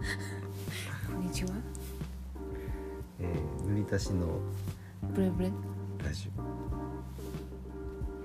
[1.06, 1.50] こんにちは。
[3.20, 4.26] えー、塗り足しの
[5.14, 5.48] ブレブレ。
[5.48, 5.54] よ
[6.04, 6.40] ラジオ。
[6.40, 6.46] よ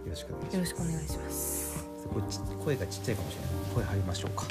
[0.10, 0.58] ろしくお願いします。
[0.60, 1.86] ろしくお願いします。
[2.14, 3.50] これち声がちっちゃいかもしれない。
[3.76, 4.46] 声張りましょうか。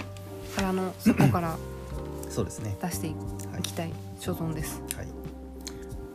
[0.57, 1.57] 腹の底から
[2.31, 2.77] そうですね。
[2.81, 3.15] 出してい
[3.53, 3.63] はい。
[3.63, 4.81] きたい所存です。
[4.95, 5.09] はい。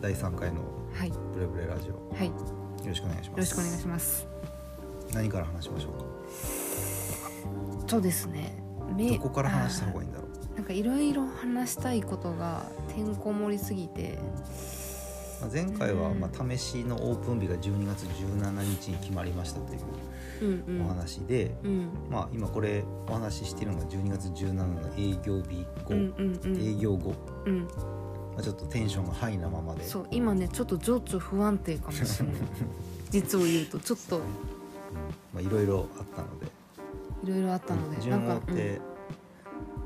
[0.02, 0.62] 第3回の
[0.94, 1.10] はい。
[1.10, 2.14] よブレブレラジオ。
[2.16, 2.28] はい。
[2.28, 2.38] よよ
[2.88, 3.40] ろしくお願いします。
[3.40, 4.26] ろしくお願いします。
[5.14, 5.94] 何から話しましょう
[7.82, 7.86] か？
[7.88, 8.56] とですね。
[8.96, 10.11] めどこから話した方がいい
[10.56, 14.18] なんかいろいろ話したいことがてんこ盛りすぎて。
[15.42, 19.80] まあ前回はうんまあ試しのオープン日が12月17日に決まりましたという
[20.42, 20.86] うんうん。
[20.86, 21.90] お話で、うん。
[22.10, 26.62] まあ今これお話ししているのが12月17の営業日後、うんうんうん。
[26.62, 27.14] 営業後、
[27.46, 27.62] うん。
[27.62, 29.84] まあ、ちょっとテンションがハイなままで。
[29.84, 32.36] そう今ねちょっと情緒不安定かもしれない。
[33.10, 34.20] 実を言うとちょっと。
[35.34, 36.62] まあいろいろあったので。
[37.24, 38.82] いろいろあったので順を追って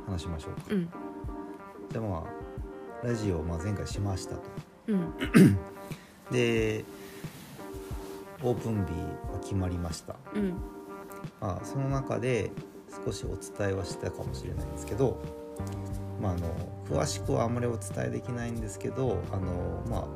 [0.07, 0.77] 話しましょうか、うん。
[0.77, 0.89] うん
[1.91, 4.41] じゃあまあラジオをまあ前回しましたと。
[4.87, 5.13] うん。
[6.31, 6.83] で
[8.41, 8.91] オープン日
[9.31, 10.53] が決まりました、うん。
[11.39, 12.51] まあ、その中で
[13.05, 15.21] 少しお伝えはしたかもしれないんですけど、
[16.21, 16.47] まあ、あの
[16.89, 20.07] 詳しくはあんまりお伝えできないんですけどあの、まあ、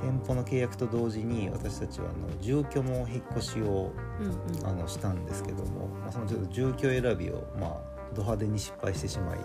[0.00, 4.66] 店舗の契約と同時に私たちはあの住居も引っ越しをうんうん。
[4.66, 7.80] あのしたんですけども、まあ、そのちょっと住居選びを、まあ、
[8.14, 9.38] ド派手に失敗してしまい、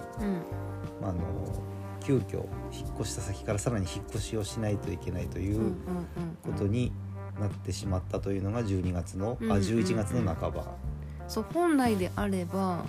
[1.01, 1.21] あ、あの
[2.01, 5.73] 急遽引っ越した先からさらに引っ越しをしないといけないという
[6.43, 6.91] ことに
[7.39, 9.61] なってしまったというのが12月の、あうんうんうん。
[9.61, 10.65] 11月の半ば、
[11.27, 12.85] そう本来であれば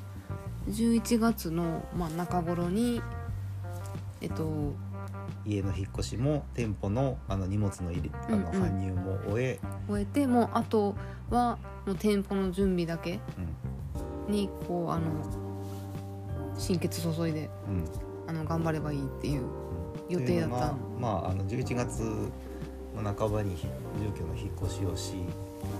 [0.68, 3.00] 11月の、まあ、中頃に
[4.20, 4.74] えっと
[5.44, 10.94] 家の引っ越しも店舗のあの荷物の入れあの搬入も終え、終えてもうあと
[11.30, 13.20] はもう店舗の準備だけ
[14.26, 14.32] うん。
[14.32, 15.45] にこうあの
[16.58, 17.84] 心血注いでうん。
[18.28, 19.48] あの頑張ればいいっていううん。
[20.08, 20.28] 予定だった。
[20.28, 22.02] というのがまああの11月
[22.94, 23.66] の半ばに住
[24.18, 25.14] 居の引っ越しをし、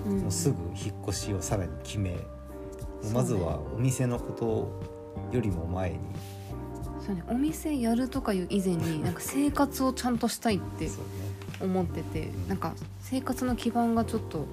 [0.07, 0.19] うん。
[0.21, 2.17] もうすぐ引っ越しをさらに決め、
[3.13, 5.99] まずはお店のことよりも前に。
[7.05, 7.25] そうね。
[7.29, 10.91] お店やるとかいう以前に なんか生活をちゃんとしたいって
[11.61, 12.49] 思っててうん。
[12.49, 14.47] なんか生活の基盤がちょっと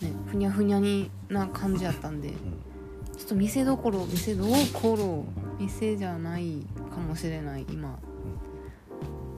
[0.00, 2.36] ねふにゃふにゃにな感じやったんでうん
[3.16, 5.24] ちょっと店どころ店どころ
[5.58, 7.94] 店じゃないかもしれない今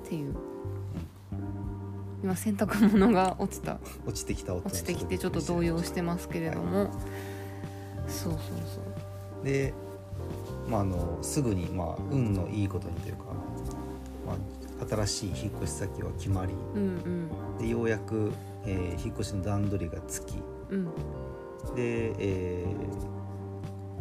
[0.05, 0.35] っていう。
[2.23, 3.79] 今洗濯物が落ちた。
[4.05, 4.67] 落ちてきた音。
[4.67, 6.91] 落ちてきてちょっと動揺してますけれども、
[8.09, 8.41] そうそう
[8.75, 8.81] そ
[9.41, 9.45] う。
[9.45, 9.73] で、
[10.69, 13.25] まあ、あのすぐに、まあ、運のいいことにというか、
[14.27, 16.53] まあ、新しい引っ越し先は決まり。
[16.75, 17.29] うん
[17.59, 18.33] でようやく、
[18.67, 20.35] えー引っ越しの段取りがつき。
[20.71, 20.89] うん
[21.69, 21.75] うん。
[21.77, 23.18] で、えー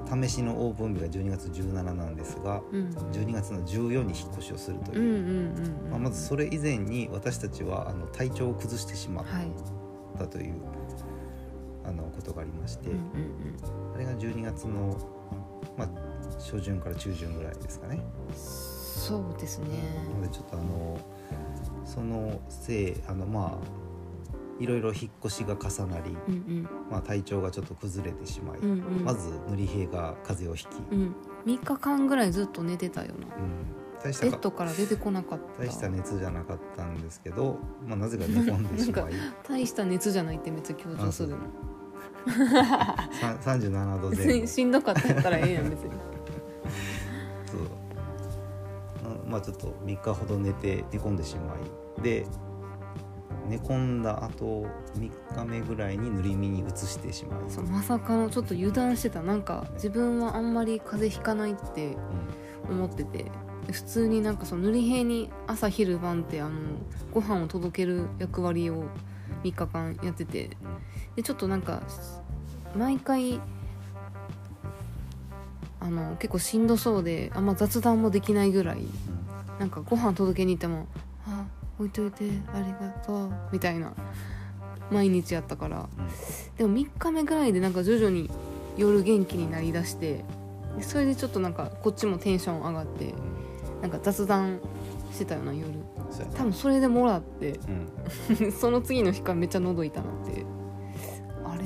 [0.07, 2.90] 試しのオープン日が12月17なんですがうん。
[3.12, 5.51] 12月の14に引っ越しをするという、
[6.00, 9.47] まずそれ以前に私たちはあの体調を崩してしまっはい
[10.17, 10.56] たという、
[11.84, 12.90] あのことがありまして、
[13.94, 14.97] あれが12月の、
[15.78, 15.90] まあ、
[16.40, 18.00] 初旬から中旬ぐらいですかね。
[18.29, 19.67] うんそうですね。
[20.09, 21.00] なのでちょっとあの
[21.85, 23.87] そのせいあのまあ
[24.59, 26.69] いろいろ引っ越しが重なり、うんうん。
[26.90, 29.03] まあ、体調がちょっと崩れてしまい、うんうん。
[29.03, 31.16] まず塗り平が風邪をひき、うん。
[31.45, 33.35] 3日間ぐらいずっと寝てたよな。
[33.35, 33.88] うん。
[34.03, 35.63] 大したかベッドから出てこなかった。
[35.63, 39.13] 大した熱じゃなかったんですけど、まあ、なぜか寝込んでしまい。
[39.47, 41.29] 大した熱じゃないってめっちゃ強調する。
[41.29, 41.38] の
[43.41, 44.41] さん37度別前後。
[44.41, 45.91] にしんどかったらええやん別に。
[47.46, 47.62] そう。
[49.06, 51.56] あまあちょっと3日ほど寝て寝込んでしま
[52.00, 52.01] い。
[52.01, 52.25] で
[53.48, 54.66] 寝込んだ後
[54.98, 59.22] 3日目ぐらいに塗り身に移してしまいそうまさかのちょっと油断してた。
[59.22, 61.98] なんか自分はあんまり風邪ひかないって
[62.70, 63.32] 思ってて。
[63.72, 66.58] 普通になんかその塗り平に朝昼晩ってあの
[67.12, 68.85] ご飯を届ける役割を
[69.44, 70.52] 3日間やってて。
[71.18, 71.82] でちょっとなんか
[72.78, 73.41] 毎回
[75.80, 78.84] あの結構しんどそうであんま雑談もできないぐらい
[79.59, 81.07] なんかご飯届けに行っても「あ
[81.79, 83.94] 置いといてありがとう」みたいな
[84.91, 85.90] 毎日やったから。
[86.58, 88.29] でも3日目ぐらいでなんか徐々に
[88.78, 90.24] 夜元気になりだして
[90.78, 93.14] でそれでちょっとなんかこっちもテンション上がって
[93.82, 94.59] なんか雑談
[95.12, 95.53] してたような。
[95.53, 95.68] 夜
[96.35, 97.59] 多分それでもらって
[98.40, 98.52] うん。
[98.53, 100.46] その次の日からめっちゃ喉痛なって。
[101.44, 101.64] あれ？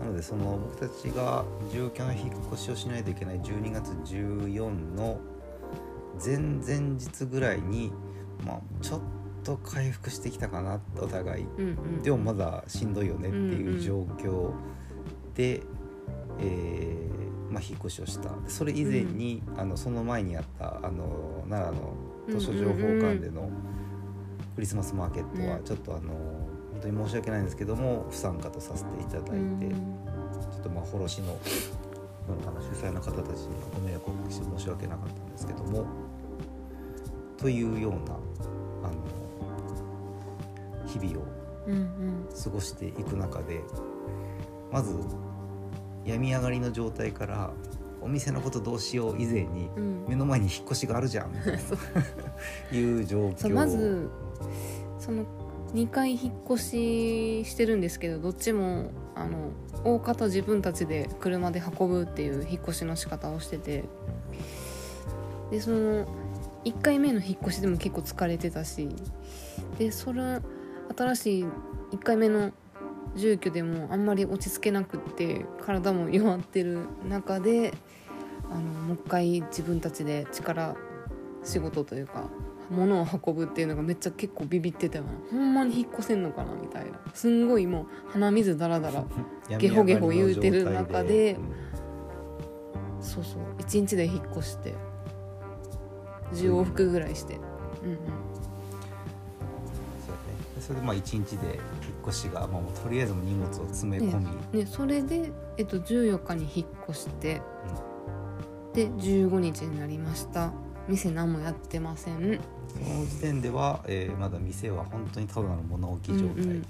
[0.00, 5.18] なのでその僕たちが住居の引っ越しをしないといけない12月14の
[6.22, 7.90] 前々日ぐらいに、
[8.44, 9.00] まあ、ちょっ
[9.44, 11.44] と回復してきたかなお互い。
[11.44, 12.02] うんうん。
[12.02, 14.52] でもまだしんどいよねっていう状況
[15.34, 15.62] で、
[16.40, 18.30] えーまあ、引っ越しをした。
[18.48, 21.94] それ以前に、あのその前にあったあの奈良の
[22.28, 23.48] 図書情報館での
[24.54, 26.12] クリスマスマーケットはちょっとあの
[26.72, 31.38] 本当に申し訳ないんですけども不参加とさせていただいて、ちょっとまあ卸の
[32.28, 35.84] あの主催の方たちにはご迷惑をおかけして申し訳なかったんですけども
[37.44, 38.16] というような
[38.88, 38.94] あの
[40.86, 41.26] 日々を
[42.42, 43.60] 過ごしていく中で
[44.72, 44.94] まず
[46.06, 47.52] 病み上がりの状態から
[48.00, 50.04] お店のことどうしよう以前にうん。
[50.08, 51.78] 目の前に引っ越しがあるじゃんみたい そう。
[52.72, 53.52] な いう状況。
[53.52, 54.08] まず
[54.98, 55.26] その
[55.74, 59.50] 2回引っ越ししてるんですけどどっちもあの
[59.84, 63.84] 大方自分たちで車で運ぶっていう引っ越しの仕方をしてて
[65.50, 66.06] でその
[66.64, 68.88] 1回目の引っ越しでも結構疲れてたし
[69.78, 70.40] でそれ
[70.96, 71.44] 新しい
[71.92, 72.52] 1回目の
[73.16, 77.72] 住居でもあんまり落ち着けなくって体も弱ってる中で
[78.50, 80.76] あのもう一回自分たちで力
[81.44, 82.24] 仕事というか
[82.70, 86.98] 物を運ぶっていうのがめっちゃ結構ビビってたよなほんまに引っ越せんのかなみたいな。
[87.12, 89.04] すんごいもう鼻水ダラダラ
[89.58, 91.36] ゲホゲホ言うてる中で
[93.00, 94.74] そうそう1日で引っ越して
[96.32, 97.38] 10往復ぐらいして。
[97.84, 97.96] うんうん。
[97.96, 98.02] そ
[100.60, 101.56] うそれでまあ1日で引っ
[102.08, 104.18] 越しが、まあ、もうとりあえず荷物を詰め込
[104.52, 107.42] み、ね、それで、えっと、14日に引っ越して、
[108.72, 110.52] で15日になりました。
[110.88, 112.40] 店何もやってません。
[112.68, 116.66] その時点では、えーまだ店は本当にただの物置状態うんうん。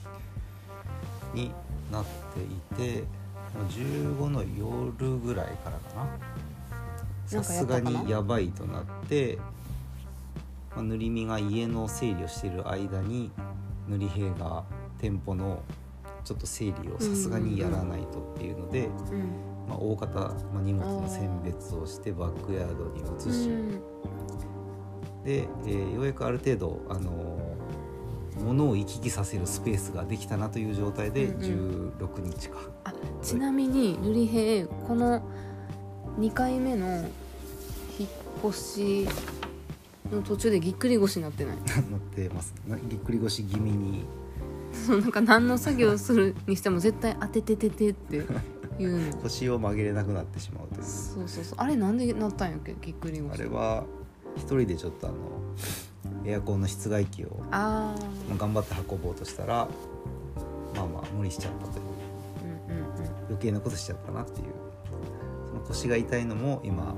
[1.34, 1.50] に
[1.90, 2.04] なっ
[2.34, 2.46] てい
[2.76, 3.04] て、
[3.54, 6.06] まあ15の夜ぐらいからかな
[7.26, 9.38] さすがにやばいとなって、
[10.74, 13.30] まあ、塗り身が家の整理をしている間に
[13.88, 14.64] 塗り兵が
[14.98, 15.62] 店舗の
[16.24, 19.54] ちょっと整理をさすがにやらないとっていうので、うん。
[19.68, 20.20] まあ、大方、
[20.52, 23.70] まあ、荷物の選別をしてバックヤードに移し、うん。
[25.24, 27.44] で、えーようやくある程度、あのー
[28.42, 32.92] 物を行き来させるスペースができたなという状態でうん16日か、あ
[33.22, 35.22] ちなみに塗り兵この
[36.18, 36.86] 2回目の
[37.98, 38.10] 引っ
[38.48, 39.08] 越し
[40.12, 41.56] の途中でぎっくり腰になってない？
[41.90, 42.54] なってます。
[42.68, 44.04] なぎっくり腰気味に。
[44.86, 48.24] そうなんか何の作業するにしても絶対当ててててって
[48.78, 49.16] 言うの。
[49.22, 50.84] 腰を曲げれなくなってしまうという。
[50.84, 51.58] そうそうそう。
[51.58, 52.76] あれなんでなったんやっけ？
[52.80, 53.32] ぎっくり腰。
[53.32, 53.84] あれは
[54.36, 55.16] 一人でちょっとあの
[56.26, 57.94] エアコンの室外機を、あ
[58.28, 59.68] まあ、頑張って運ぼうとしたら
[60.74, 61.84] まあまあ無理しちゃったという。
[62.68, 63.10] ーうんうん。
[63.28, 64.46] 余計なことしちゃったなっていう
[65.68, 66.94] 腰が痛いのも今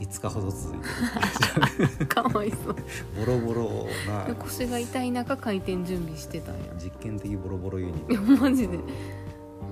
[0.00, 1.88] 5日ほど続いてる。
[2.00, 2.76] う んかわいそう。
[3.18, 4.34] ボロボロな。
[4.36, 6.60] 腰が痛い中開店準備してたんや。
[6.78, 8.78] 実験的ボロボロユニいやットマジで。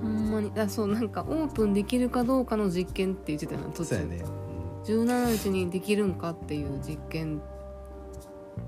[0.01, 0.51] ほんまに。
[0.57, 3.85] あそうなんかオープンできるかどうかの実験って言ってたよな途中。
[3.85, 4.23] そうやね、
[4.85, 7.39] 17日にできるんかっていう実験っ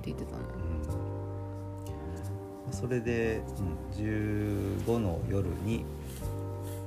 [0.01, 0.37] て言ってたの。
[2.67, 2.73] うん。
[2.73, 3.41] それで、
[3.97, 4.05] うん、
[4.85, 5.83] 15の夜に、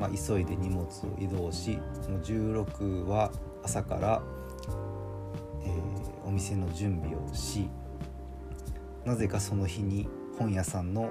[0.03, 3.31] まあ、急いで荷物を移動しその16は
[3.63, 4.23] 朝から、
[5.65, 5.93] えー
[6.25, 7.69] お店の準備をし
[9.05, 11.11] なぜかその日に本屋さんの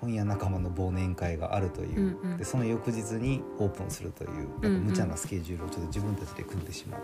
[0.00, 2.36] 本屋仲間の忘年会があるという、うんうん。
[2.36, 4.72] でその翌日にオープンするといううんうん。
[4.74, 7.00] なんか無茶なスケジュールをちょっと自分たちで組んでしまう、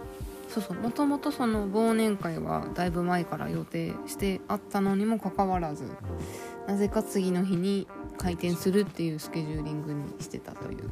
[0.48, 0.76] そうそう。
[0.78, 5.84] もともとその忘年会はだいぶ前から予定してあったのにもかかわらず
[6.66, 10.90] なぜか次の日に開店するっていうスケジューリングにしてたという。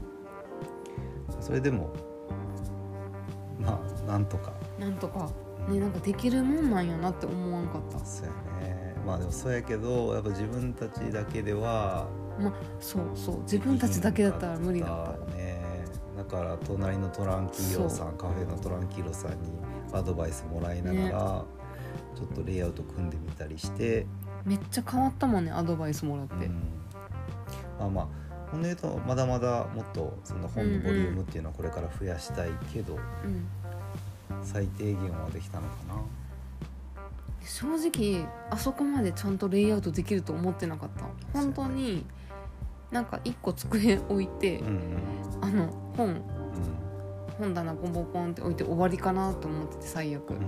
[1.40, 1.92] それでも
[3.60, 4.52] まあなんとか。
[4.78, 5.30] なんとか。
[5.68, 7.98] ねなんかできるもんなんやなって思わんかった。
[8.04, 8.32] そうや
[8.66, 8.96] ね。
[9.04, 13.42] まあでもそうやけどやっぱ自分たちだけではまあそうそう。
[13.42, 15.26] 自分たちだけだったら無理だった。
[15.26, 15.64] たね。
[16.16, 19.50] だから隣のトランキーロさんカフェのトランキーロさんに
[19.92, 21.10] アドバイスもらいながら、ね。
[22.16, 24.06] ちょっとレイアウト組んでみたりして、
[24.44, 26.75] めっちゃ変わったもんねアドバイスもらって、うん
[27.78, 28.06] まあまあ
[28.50, 33.46] ほんで言うとまだまだもっとその本のボリュームっていうのはこれから増やしたいけど、うん。
[34.42, 35.94] 最低限はできたのかな。
[37.44, 41.04] 正直あそこまでちゃんとレイアウトできると思ってなかった。
[41.32, 42.04] 本当に
[42.90, 45.44] なんか一個机置いて、うんうん。
[45.44, 45.66] あの
[45.96, 46.08] 本。
[46.08, 46.22] うん。
[47.38, 50.38] 本棚ポンポンポンって置いて終わりかなと思ってて最悪、うん。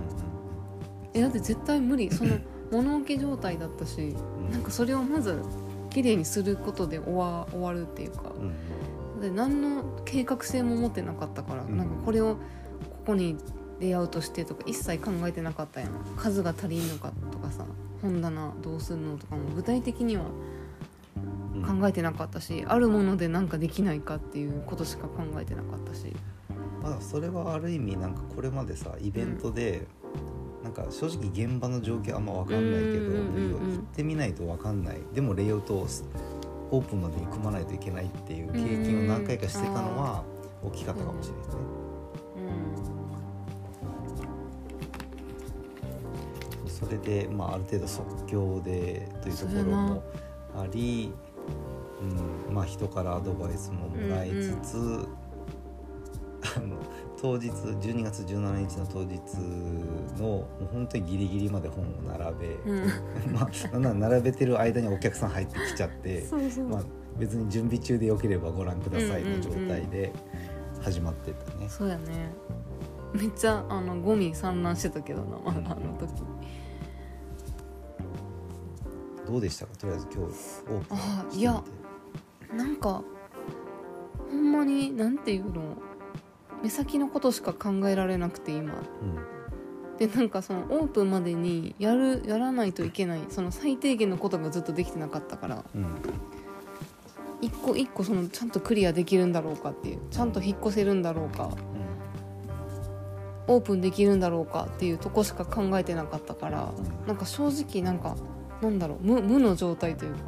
[1.13, 2.11] えだって絶対無理。
[2.11, 2.37] その
[2.71, 4.51] 物置状態だったしうん。
[4.51, 5.41] なんかそれをまず
[5.99, 8.31] 綺麗にすることで終わ終わるっていうか。
[8.39, 8.53] うん
[9.21, 12.39] で何の計画性も持ってなかったから、うんなんかこれをこ
[13.07, 13.35] こに
[13.81, 15.91] レイアウトしてとか一切考えてなかったやん。
[16.15, 17.65] 数が足りんのかとかさ
[18.01, 20.23] 本棚どうするのとかも具体的には
[21.53, 21.81] うん。
[21.81, 26.15] 考えてなかったし、あるもので何かできないかっていうことしか考えてなかったし。
[26.81, 29.85] まあそれはある意味なんかこれまでさイベントで、
[30.69, 34.97] なんか正直現場の状況あんま分かんないけど、うんうんうんうん行ってみないと分かんない。
[35.13, 35.87] でもレイアウトを
[36.71, 40.23] オープンまでに組まないといけないっていう経験を何回かしてたのは
[40.63, 41.61] 大きかったかもしれないですね。
[46.67, 50.03] それで、まあ、ある程度即興でというところも
[50.55, 51.11] あり、
[52.47, 52.53] うん。
[52.53, 55.07] まあ、人からアドバイスももらいつつ、あの
[57.21, 59.19] 当日12月17日の当日
[60.17, 62.83] のもう本当にギリギリまで本を並べ、うん。
[62.83, 62.85] う
[63.29, 66.25] んまあ並べてる間にお客さん入ってきちゃって。
[66.69, 66.83] まあ、
[67.17, 70.13] 別に準備中でよければご覧くださいの状態で
[70.81, 71.67] 始まってったね。
[71.67, 72.31] そうやね。
[73.13, 76.23] めっちゃあのゴミ散乱してたけどなまだあの時。
[79.27, 79.75] どうでしたか？
[79.75, 80.31] とりあえず今日
[80.71, 81.63] オープンあいや
[82.55, 83.03] なんか
[84.31, 85.61] ほんまになんていうの？
[86.63, 88.73] 目先のことしか考えられなくて今。
[89.97, 95.65] でなんかそのオープンまでにやるやらないといけないその最低限のことがずっとできてなかったから。
[95.75, 95.81] うん。
[95.81, 95.89] うん
[97.41, 101.49] 一個一個そのちゃんとクリアできるんだろうかっていうちゃんと引っ越せるんだろうか。
[103.47, 106.73] オープンできるんだろうかっていうとこしか考えてなかったから。
[106.77, 107.07] うん。
[107.07, 108.17] なんか正直なんか
[108.61, 110.19] なんだろう無無の状態というか。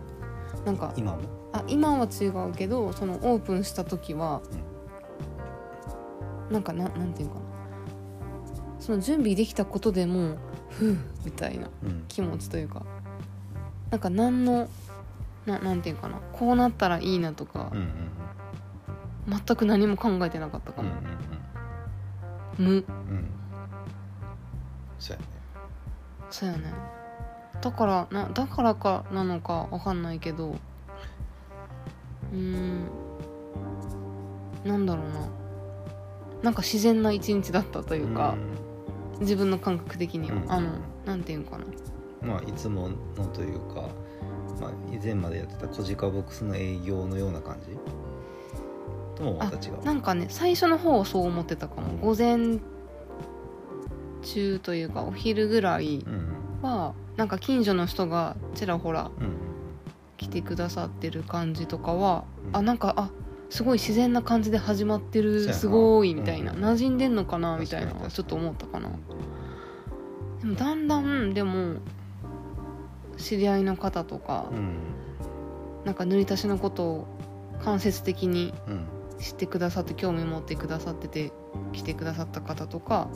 [0.66, 1.20] なんか今も？
[1.52, 4.42] あ今は違うけどそのオープンした時は、
[6.52, 7.42] なんかななんていうかな。
[8.80, 10.38] その準備できたことでも
[10.70, 12.06] ふうみたいなうん。
[12.08, 12.84] 気持ちというか。
[13.90, 14.70] なんか何の
[15.46, 16.20] ななんていうかな。
[16.34, 18.12] こうなったらいいなとかうんうん
[19.28, 21.02] 全く何も考えてなかったかうんうんも、
[22.58, 22.76] 無うん。
[22.76, 23.26] うん。
[25.00, 25.28] そうやね。
[26.32, 26.74] そうやね。
[27.62, 30.56] だからなだからかなのかわかんないけど。
[32.34, 32.88] うーん。
[34.66, 35.41] なんだろうな
[36.44, 38.36] なんか自然な一日だったというか、
[39.20, 40.52] 自分の感覚的には、うん。
[40.52, 40.70] あの
[41.06, 41.66] なんていうのかな。
[41.66, 41.92] うん
[42.28, 43.90] まあいつものというか、
[44.60, 47.76] まあ、以前までやってたコジカボックスの営業のような感じ？
[49.16, 49.84] ともまた違う。
[49.84, 51.98] なんかね最初の方はそう思ってたかも。
[51.98, 52.60] 午前
[54.22, 56.62] 中というかお昼ぐらいうん。
[56.62, 59.34] はなんか近所の人がちらほらうん。
[60.18, 62.58] 来てくださってる感じとかは、うん。
[62.58, 63.10] あなんかあ
[63.52, 66.64] すごい自然な感じで始まってるすごいみたいな、うん。
[66.64, 68.90] 馴染んでんのかなみたいなちょっと思ったかな。
[70.40, 71.76] でもだんだんでも
[73.18, 74.78] 知り合いの方とか、うん。
[75.84, 77.08] なんか塗り足しのことを
[77.64, 78.86] 間接的にうん。
[79.20, 81.32] 知ってくださって興味持ってくださってて
[81.74, 83.08] 来てくださった方とか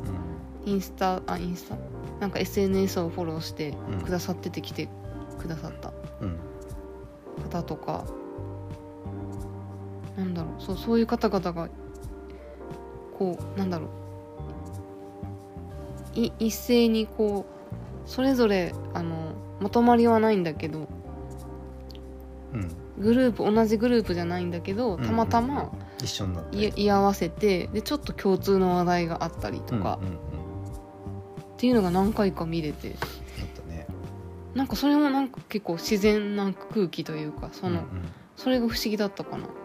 [0.64, 1.78] インスタあインスタ？
[2.20, 4.02] なんか SNS をフォローしてうん。
[4.02, 4.90] くださってて来て
[5.40, 7.44] くださったうんうん。
[7.50, 8.06] 方とか、
[10.18, 10.62] なんだろう。
[10.62, 11.70] そうそういう方々が
[13.18, 13.88] こうなんだろ
[16.16, 16.20] う。
[16.20, 17.46] い一斉にこ
[18.06, 20.88] うそれぞれあのまとまりはないんだけど
[22.54, 22.70] うん。
[22.98, 30.00] グループ同じグループじゃないんだけどうんたまたま一緒になってい居合わせてでちょっと共通の話題があったりとか。
[30.02, 30.36] うんうんうん
[31.56, 32.96] っていうのが何回か見れて。
[34.54, 37.86] なんかそれもなんか結構自然な空気というかその、うん
[38.38, 39.46] それが不思議だったかな。
[39.46, 39.65] うん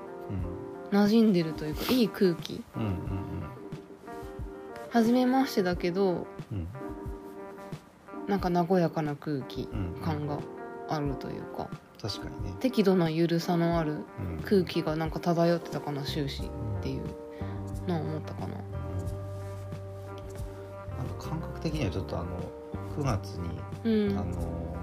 [0.93, 2.63] 馴染んでるというかいい空気。
[2.77, 2.97] うんうん
[4.93, 6.69] 初めましてだけどうんうん
[8.27, 10.39] なんか和やかな空気うん感が
[10.89, 11.69] あるというか。
[12.01, 12.57] 確かにね。
[12.61, 14.43] 適度な緩さのあるうん。
[14.45, 16.47] 空気がなんか漂ってたかな終始っ
[16.83, 17.03] ていう。
[17.87, 18.49] のを思ったかな。
[21.19, 22.29] 感覚的にはちょっとあの
[22.97, 24.19] 9月に、うん。
[24.19, 24.35] あの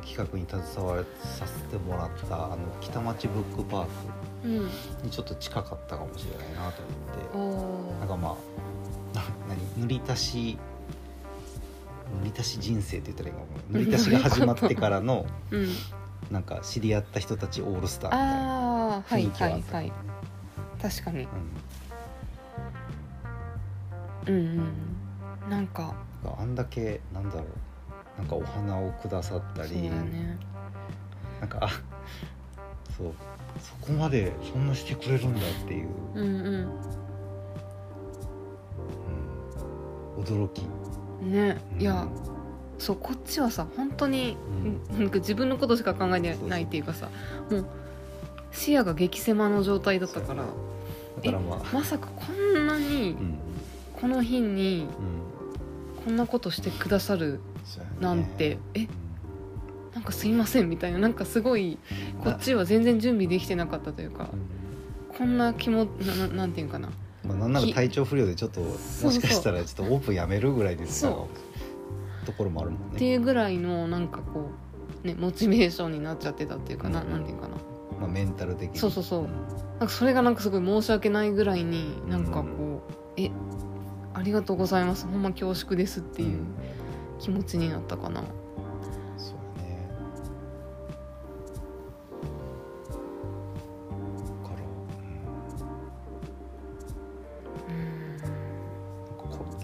[0.05, 3.89] 企画に携われさせてもらったあの北町ブックパーク。
[4.21, 6.81] うんにちょっと近かったかもしれないなと
[7.35, 7.95] 思って。
[7.95, 8.29] おなんかま
[9.13, 9.81] あな何？
[9.81, 10.57] 塗り足し
[12.21, 15.67] 塗り足し人生って言ったらいいのかな塗り足しが始まってからの うん。
[16.31, 19.65] なんか知り合った人たちオールスターみたいな雰囲い気はあった。
[19.71, 19.93] かもねはいはい。
[20.81, 21.27] 確かに。
[24.27, 24.35] うん。
[24.35, 24.59] うん
[25.45, 25.49] うん。
[25.49, 25.93] なんか。
[26.37, 27.45] あんだけなんだろう。
[28.17, 30.37] なんかお花をくださったり、ね。
[31.39, 31.69] なんかあ
[32.97, 33.13] そう
[33.59, 36.69] そこまでそんなしてくれるんだっていう、うんうん。
[40.17, 40.63] うん、驚き。
[41.21, 41.57] ね。
[41.79, 42.09] いやうん
[42.79, 44.37] そうこっちはさ本当に、
[44.91, 44.99] うん。
[44.99, 47.09] なんか自分のことしか考えてないっていうかさ
[47.49, 47.65] もう
[48.51, 51.59] 視野が激狭の状態だったからだからまあ。
[51.73, 53.39] まさかこんなにうん。
[53.99, 56.03] この日にうん。
[56.05, 57.39] こんなことしてくださる
[57.99, 58.89] なんてえうん
[59.97, 61.79] なんかすいませんみたいななんかすごい
[62.23, 65.17] こっちは全然準備できてなかったというかうん。
[65.17, 66.89] こんな気もなななんていうかな。
[67.23, 68.77] まあ、なんならき体調不良でちょっとも
[69.11, 74.51] しかしたらちょっとオープンやめるぐらいですところもあるもんってね、いうぐらいのなんかこ
[75.03, 77.09] うねモチベーションになっちゃってたっていうかな,、うん。
[77.09, 77.55] なんていうかな。
[77.99, 78.77] まあ、メンタル的に。
[78.77, 79.21] そうそうそう。
[79.23, 79.23] ん。
[79.79, 83.31] なんかそれがなんかすごい申し訳ないぐらいになんかこう、え
[84.13, 85.07] ありがとうございます。
[85.07, 86.45] ほんま恐縮ですっていう
[87.19, 88.23] 気持ちになったかな、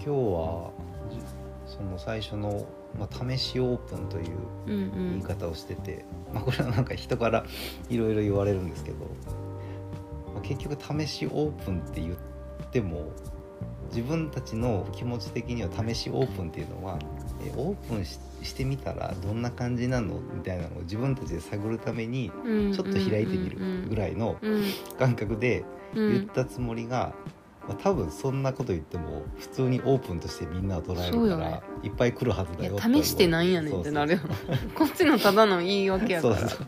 [0.04, 0.70] 今日は
[1.10, 1.18] じ
[1.66, 2.66] その最初の、
[2.98, 7.46] まあ、試しオープンといううん言い方をしてて、まあ、これはなんか人から
[7.88, 8.98] いろいろ言われるんですけど、
[10.34, 12.16] まあ、結局試しオープンって言っ
[12.70, 13.12] ても
[13.88, 16.98] 自分たちの気持ち的には試しオープンっていうのは
[17.46, 24.64] えオープンししてみたらどんな感じなのみたいなのを自分たちで探るためにうんちょっと開いてみるぐらいのうん。
[24.98, 26.12] 感覚でうん。
[26.12, 27.14] 言ったつもりが、
[27.68, 31.62] まあ、多分そんなこと言っても普通にオープンとしてみんなは捉えるから、ね。
[31.82, 34.18] いっぱい来るはずいだよや試してなんやねんってなるよ
[34.74, 36.36] こっちのただの言い訳やから。
[36.36, 36.58] そうそう。
[36.58, 36.64] そ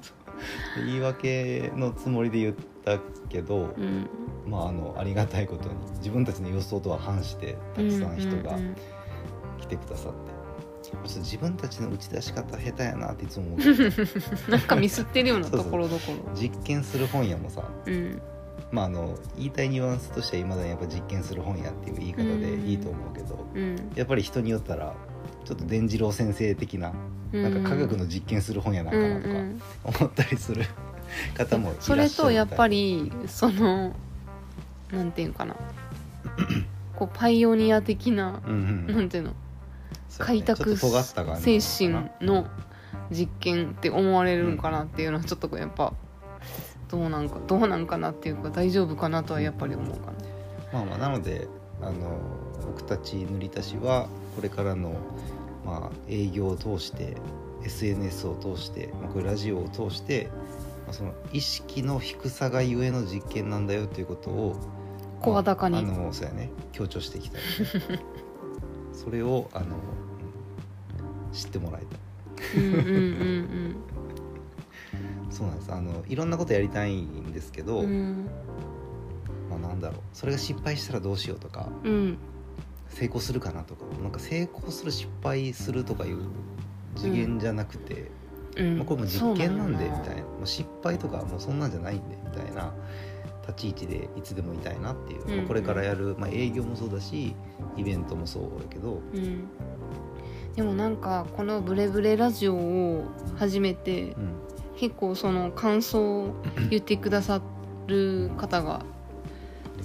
[0.83, 2.99] う言い訳のつもりで言った
[3.29, 4.09] けど、うん。
[4.47, 8.57] まああのありがたいことに自分たちの予想とは反してたくさん人が
[9.61, 13.59] 来てくださって、自分たちの打ち出し方下手やなっていつも思う。
[13.59, 13.62] う
[14.49, 16.35] んなんかミスってるようなところどころ。
[16.35, 18.23] 実験する本屋もさうん
[18.70, 23.92] まああの言いたいニュアンスとしてはいまだにやっぱ実験する本屋っていう言い方でいいと思うけど、うん。
[23.94, 24.94] やっぱり人によったら
[25.44, 26.92] ちょっと伝次郎先生的な
[27.32, 29.28] なんか科学の実験する本屋なんかなと
[29.92, 30.64] か思ったりする
[31.35, 33.94] 方もいらっしゃそるれとやっぱりりその
[34.92, 35.56] なんていうかな。
[36.96, 38.96] こうパイオニア的なうんうん。
[38.96, 39.35] なんていうの。
[40.18, 42.46] 開拓精神の
[43.11, 45.92] 実験って思われるんかなっていうのはちょっとやっぱ
[46.88, 50.13] どうなんかどうなんかなっていうか大丈夫かなとはやっぱり思うかな。
[50.73, 51.49] まあまあなので
[51.80, 52.19] あの
[52.67, 54.95] 僕たち塗り足しはこれからの、
[55.65, 57.17] まあ、営業を通して
[57.65, 60.30] SNS を通して、まあ、これラジオを通して、
[60.84, 64.56] まあ、その意識の低さがゆえの実験なんだよということを
[65.21, 65.82] 声高に。
[65.82, 67.41] まああのそうやね強調していきたい、
[68.93, 72.60] それをあのうん知ってもらいたい。
[72.60, 73.76] うんうんうん
[75.36, 75.72] そうなんです。
[75.72, 77.86] あのいろんなことやりたいんですけど、うん。
[77.86, 78.26] うん
[79.50, 80.00] まあ、なんだろう。
[80.14, 82.18] それが失敗したらどうしようとかうん。
[82.88, 83.84] 成功するかなとか。
[84.02, 86.18] なんか成功する失敗するとかいう
[86.96, 88.10] 次元じゃなくて、
[88.56, 88.78] うん。
[88.78, 90.22] まあ、これもう実験なんでみたいな。
[90.22, 92.72] もう失敗とかもうそんなんじゃないんでみたいな。
[93.46, 97.36] 立ち位置でいつでもいたいなっていう、まあこれからやる、まあ、営業もそうだし
[97.76, 99.44] イベントもそうやけど、うん。
[100.56, 103.04] でもなんかこの「ブレブレラジオ」を
[103.36, 104.32] 始めてうん
[104.76, 106.34] 結構その感想を
[106.71, 107.41] 言ってくださ
[107.86, 108.84] る方が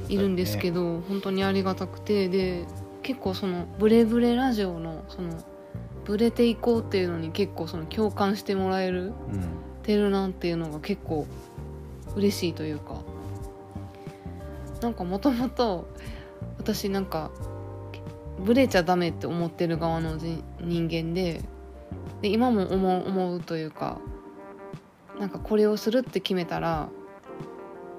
[0.10, 2.65] いるんですけど、ど、本当にありがたくてで
[3.04, 5.30] 結構その「ブレブレラジオの」その
[6.06, 9.13] ブレていこうっていうのに結構その共感してもらえるうん。
[9.82, 11.27] てるなっていうのが結構
[12.15, 13.01] 嬉しいというか
[14.82, 15.88] なんかもともと
[16.58, 17.32] 私なんか
[18.39, 21.41] ブレちゃダメって思ってる側のじ人間で
[22.21, 23.99] で今も思う思うというか
[25.19, 26.89] なんかこれをするって決めたら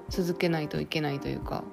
[0.09, 1.63] 続けないといけないというか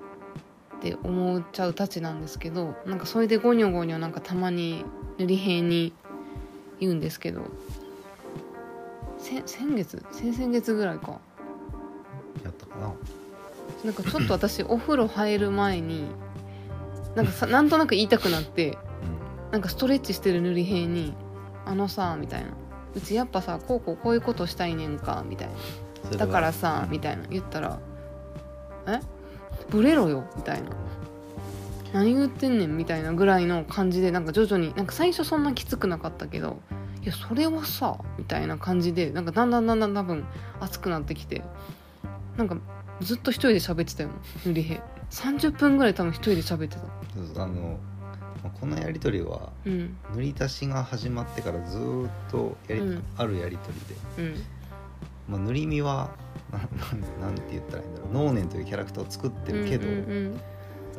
[0.77, 4.85] って思っちゃうたちなんですけどなんかそれでゴニョゴニョなんかたまに
[5.19, 5.93] 塗り平に
[6.79, 7.43] 言うんですけど
[9.19, 10.03] せ先月？
[10.13, 11.21] 先々月ぐらいか。
[12.43, 12.95] やったかな。
[13.85, 16.07] なんかちょっと私お風呂入る前に
[17.15, 18.79] なんかさなんとなく言いたくなって
[19.53, 21.15] なんかストレッチしてる塗り平に
[21.67, 22.53] 「あのさ」みたいな
[22.95, 27.25] 「うちやっぱさこうこうこういうことしたいねんか」みたいうんな「だからさ」みたいな。
[27.29, 27.79] 言ったら
[28.87, 29.01] 「え？
[29.71, 30.71] ブレろよ」みたいな
[31.93, 36.61] 「何言ってんねん」みたいなぐらいの感じでなんか徐々になんか最初そんなきつくなかったけど
[37.03, 40.25] 「いやそれはさ」みたいな感じでなんかだんだんだんだん多分
[40.61, 41.43] 熱くなってきて
[42.37, 42.57] なんか
[43.01, 44.11] ずっと一人で喋ってたよ
[44.45, 46.77] 塗り平30分ぐらい多分一人で喋って
[47.35, 47.43] た。
[47.43, 48.00] あのまあ
[48.59, 49.97] このやり取りはうん。
[50.15, 53.03] 塗り足しが始まってからずーっとやり、うん。
[53.17, 53.79] あるやり取
[54.17, 54.43] りで、うん。
[55.29, 56.11] まあ、塗り身は
[56.53, 58.13] ななんなんて言ったらいいんだろう。
[58.13, 59.87] 能年というキャラクターを作ってるけど、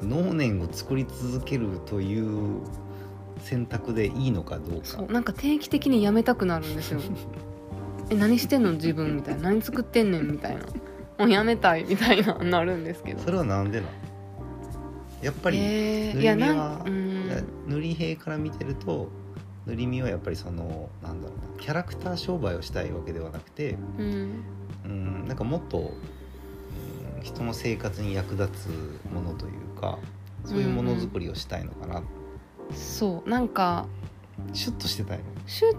[0.02, 2.62] 能年を作り続けるという
[3.40, 4.86] 選択でいいのかどうか。
[4.86, 5.12] そう。
[5.12, 7.02] なんか定期的にやめたくなるんですよ。
[8.10, 9.44] え何してんの自分みたいな。
[9.44, 10.62] 何作ってんねんみたいな。
[11.18, 13.22] もうやめたいみたいななるんですけど。
[13.22, 13.92] それはなんでなの
[15.22, 17.11] やっぱりえー塗いやなんうん
[17.68, 19.10] 塗り兵から見てると
[19.66, 24.44] 塗り身はやっぱりそのなんだろうなキャラクター商売をしたいわけではなくてうん。
[24.84, 25.92] うんなんかもっと、うん
[27.24, 30.00] 人の生活に役立つものというか
[30.46, 32.02] そういうものづくりをしたいのかな、
[32.74, 33.86] そうなんか
[34.54, 35.76] シュッとしてたいのシュ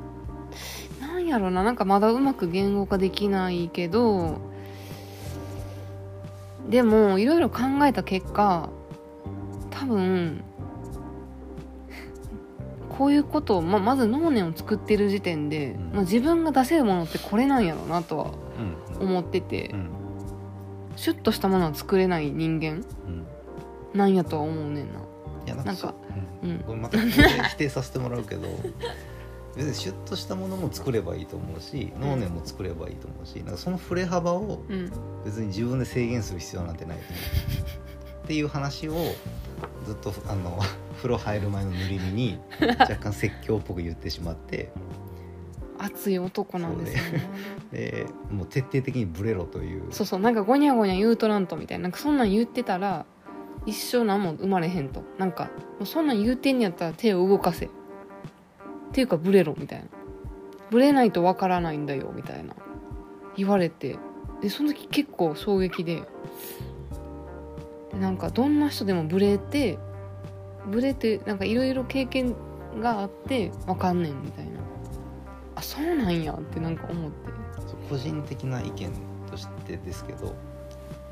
[1.01, 4.39] なんやろななんかまだうまく言語化できないけど
[6.69, 8.69] でもいろいろ考えた結果
[9.71, 10.45] 多分
[12.99, 15.91] こういうことを、ままず脳年を作ってる時点で、うん。
[15.93, 18.31] まあ、自分が出せるものってこれなんやろうなとは
[19.01, 19.09] うん。
[19.09, 19.89] 思ってて、うん。
[20.97, 23.27] シュッとしたものは作れない人間うん。
[23.99, 25.01] なんやとは思うねんな。
[25.47, 25.95] いやなんか
[26.43, 26.53] うんう。
[26.55, 26.59] ん。
[26.61, 28.47] これまた否定させてもらうけど
[29.57, 34.91] 別にシュッとしたものも作ればいいと思うし能年も作ればいいと思うしなんかその振れ幅をうん。
[35.25, 37.92] 別に自分で制限する必要なんてないと思う
[38.23, 38.95] っていう話を
[39.85, 40.59] ずっとあの
[40.97, 42.39] 風呂入る前の塗り身に
[42.79, 44.71] 若干説教っぽく言ってしまって。
[45.79, 47.29] 熱い男なんですよね。
[47.73, 49.83] でもう徹底的にブレろという。
[49.91, 51.85] そうそうなんかゴニャゴニャ言うとらんとみたいな。
[51.85, 53.05] なんかそんなん言ってたら
[53.67, 55.03] 一生何も生まれへんと。
[55.19, 57.67] なんかもうそんなん言うてんやったら手を動かせ。
[57.67, 57.69] っ
[58.93, 59.87] ていうかブレろみたいな。
[60.71, 62.55] ブレないとわからないんだよみたいな。
[63.37, 63.99] 言われて。
[64.41, 66.03] でその時結構衝撃でで
[68.01, 69.79] なんかどんな人でもブレて
[70.71, 72.35] ブレてなんかいろいろ経験
[72.81, 74.53] があってわかんねんみたいな。
[75.57, 77.33] あそうなんやってなんか思って。
[77.91, 78.91] 個人的な意見
[79.31, 80.35] としてですけど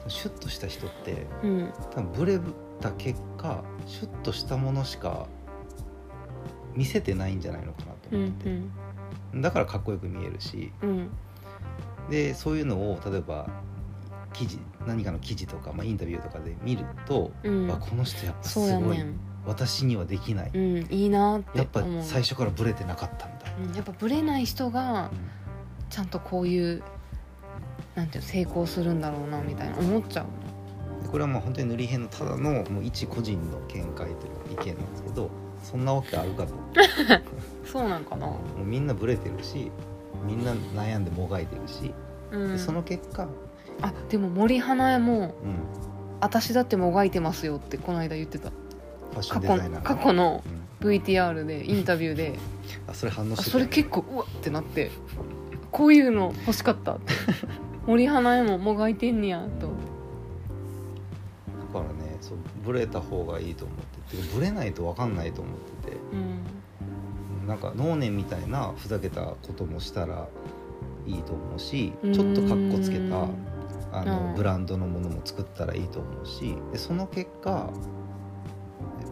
[0.08, 1.72] シュッとした人ってうん。
[1.94, 2.40] 多分ブレ
[2.80, 5.26] た結果シュッとしたものしか
[6.74, 10.72] 見せてないんじゃないのかなとうん思ってて、だからかっこよく見えるし。
[10.82, 11.10] うんうん。
[12.08, 13.48] でそういうのを例えば
[14.32, 17.70] 記事何かの記事とか、まあ、インタビューとかで見ると、うん。
[17.70, 19.20] あこの人やっぱすそうやごい、ねん。
[19.46, 25.10] 私にはできない、うんいいなってやっぱ思う最初からブレてなかったんだ、うんやっぱブレない人が
[25.88, 26.82] ちゃんとこういう
[27.94, 31.02] なんていうの成功するんだろうなみたいな思っちゃう。
[31.02, 35.30] でこれはまあ本当に塗り編のただのもう一個人の見解というか意見なんですけど
[35.62, 36.54] そんなわけあるかと。
[37.64, 38.26] そうなんかな。
[38.26, 39.70] もうみんなブレてるし
[40.26, 41.94] みんな悩んでもがいてるし、
[42.30, 42.52] うん。
[42.52, 43.26] でその結果、
[43.82, 45.34] あでも森花江もうん、
[46.20, 48.50] 私だってもがいてますよってこの間言ってた。
[49.14, 49.48] 過去
[49.82, 50.60] 過去のうん。
[50.80, 52.38] VTR でインタビューで。
[52.88, 54.90] あそれ反応してたあそれ結構うわってなって。
[55.70, 57.12] こういうの欲しかったって。
[57.86, 59.68] 森花江ももがいてんねやと
[61.72, 63.76] だからねそうブレた方がいいと思っ
[64.10, 64.22] てて。
[64.34, 65.96] ブレないと分かんないと思ってて。
[66.12, 67.46] うん。
[67.48, 70.28] なんか能年みたいなふざけたこともしたら
[71.06, 72.12] いいと思うしうん。
[72.12, 73.26] ちょっとかっこつけた
[73.92, 74.34] あのうん。
[74.34, 77.70] ブランドのものも作ったらいいと思うしでその結果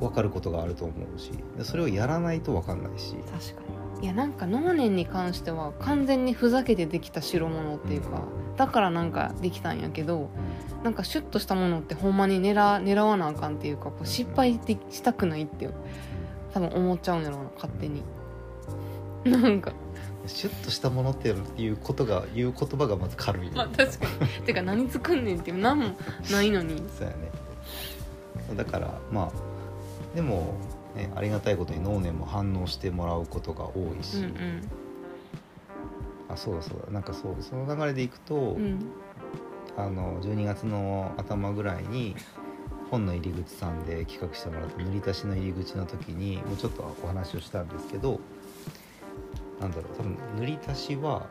[0.00, 3.16] 分かることがあると思うしでそれをやらないと分かんないし。
[3.30, 3.78] 確かに。
[4.00, 8.22] いやなんか能年に関しては完全にふざけてできた代物っていうか、
[8.56, 10.30] だからなんかできたんやけど
[10.84, 15.68] なんかシュッとしたものってほんまに狙狙わなあかんっていうかこう失敗でしたくないって
[16.54, 18.02] 多分思っちゃうんやろうな勝手に。
[19.24, 19.72] なんか
[20.28, 24.06] シュッとしたものっていうことが言う言葉がまず軽い、まあ確か
[24.38, 24.46] に。
[24.46, 25.96] てか何作んねんって何も
[26.30, 26.82] ないのに。
[26.96, 27.30] そうやね。
[28.56, 30.54] だからまあでも、
[30.96, 34.62] ね、ありがたいことに能年も反応してもらうことが多いし、うん
[36.30, 36.92] あそうだそうだ。
[36.92, 38.64] なんかそうその流れでいくと、うん。
[38.64, 38.92] うん
[39.78, 42.16] あの12月の頭ぐらいに
[42.90, 48.18] 本の入り口さんで企画してもらった塗り足しの入り口の時にもうちょっとお話をしたんですけど
[49.60, 51.26] なんだろう多分塗り足しは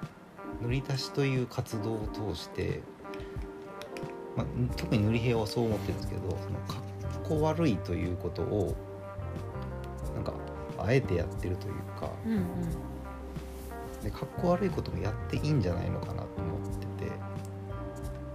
[0.61, 2.81] 塗り足しという活動を通して、
[4.35, 8.75] まあ、特に塗り部屋はそう思ってるんですけどそのかっこ悪いということを
[10.15, 10.33] なんか
[10.77, 12.43] あえてやってるというかうんうん。
[14.03, 17.11] でかっこ悪いこともやっていいんじゃないのかなと思ってて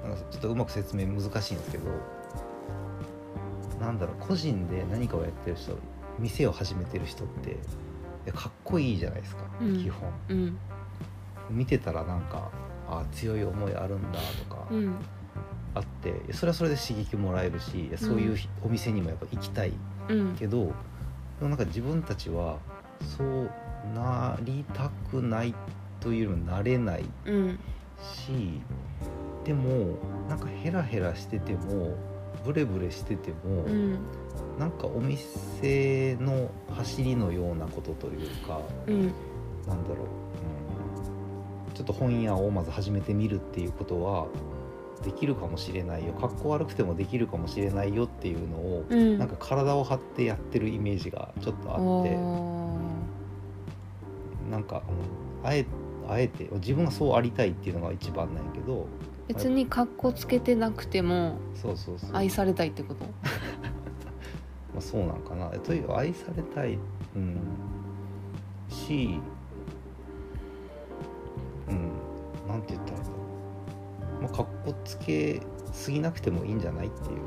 [0.03, 1.85] なんかちょっとうまく説明難しいんですけど
[3.81, 5.77] なんだろう個人で何かをやってる人
[6.19, 7.57] 店を始めてる人って
[8.31, 9.83] かっこいいじゃないですか、うん。
[9.83, 10.09] 基本。
[10.29, 10.59] うん。
[11.51, 12.51] 見てたらなんか
[12.89, 14.95] あ強い思いあるんだとかうん。
[15.75, 19.73] あって、それはそれで刺激もらえるしそういうひお店にもやっぱ行きたい
[20.09, 20.37] うん。
[20.37, 20.73] けどで
[21.43, 22.59] もなんか自分たちは
[23.17, 23.51] そう
[23.95, 25.55] なりたくない
[25.99, 27.59] というよりもなれないうん。
[28.03, 28.61] し
[29.45, 31.97] でもなんかヘラヘラしてても
[32.45, 33.99] ブレブレしてても、うん
[34.59, 39.13] なんかお店の走りのようなことというかうん。
[39.67, 39.99] なんだろう、
[41.69, 44.27] うん、ちょっと本屋をまず始めてみるっていうことは
[45.05, 46.13] できるかもしれないよ。
[46.15, 49.19] かっこ悪くてもできるかもしれないよっていうのを、うん。
[49.19, 51.83] なんか体を張ってやってるイメージがちょっとあって。
[52.17, 52.79] お
[54.51, 55.67] なんか、うんあえ
[56.09, 61.37] あえて自分がそうありたいっていうのが一番なんやけどー別に格好つけてなくても
[62.13, 63.07] 愛されたいってこと？
[64.73, 65.49] まあ、そうなんかな。
[65.61, 66.79] という愛されたい、
[67.15, 67.37] うん、
[68.69, 69.21] し
[71.69, 71.93] うん。
[72.49, 73.17] なんて言ったらいいんだろ
[74.21, 77.19] う、まあ、かっこつけすぎなくてもいいんじゃないっていう。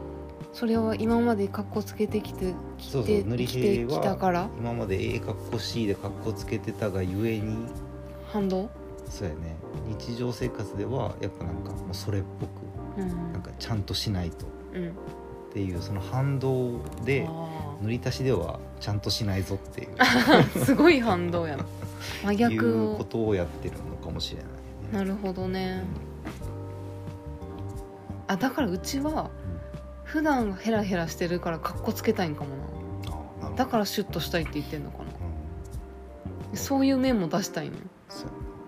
[0.53, 3.05] それは今までカッコつけてきてきそうそう。
[3.05, 4.49] て塗りきて平はきたから？
[4.58, 7.67] 今までええかっこしいでかっこつけてたがゆえに。
[8.31, 8.69] 反動？
[9.10, 9.55] そうやね。
[9.99, 13.01] 日常生活ではやっぱなんかもうそれっぽく。
[13.01, 13.34] うん。
[13.34, 14.45] なんかちゃんとしないと。
[14.45, 14.93] っうん
[15.55, 19.95] ていうその反動であ塗り足しではちゃんとしないぞっていう。
[19.95, 21.65] ー すごい反動やな
[22.25, 24.55] 真い逆うこをとをやってるのかもしれないね。
[24.91, 25.85] なるほどね。
[28.27, 29.29] あだからうちは
[30.03, 32.49] 普段ヘラヘラしてるからカッコつけたいんかも
[33.41, 33.55] な。
[33.55, 35.03] だからシュッとしたいって言ってんのかな。
[36.51, 36.57] うん。
[36.57, 37.77] そういう面も出したいの。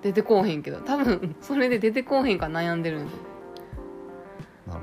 [0.02, 0.78] 出てこうへんけど。
[0.80, 3.12] 多分それで出てこうへんから悩んでるんで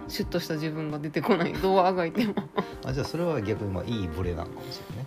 [0.08, 1.52] シュッとした自分が出てこない。
[1.54, 2.34] どうあがいても。
[2.34, 2.42] ど
[2.86, 5.06] あじゃあそれは逆にまあいいブレなのかもしれないね、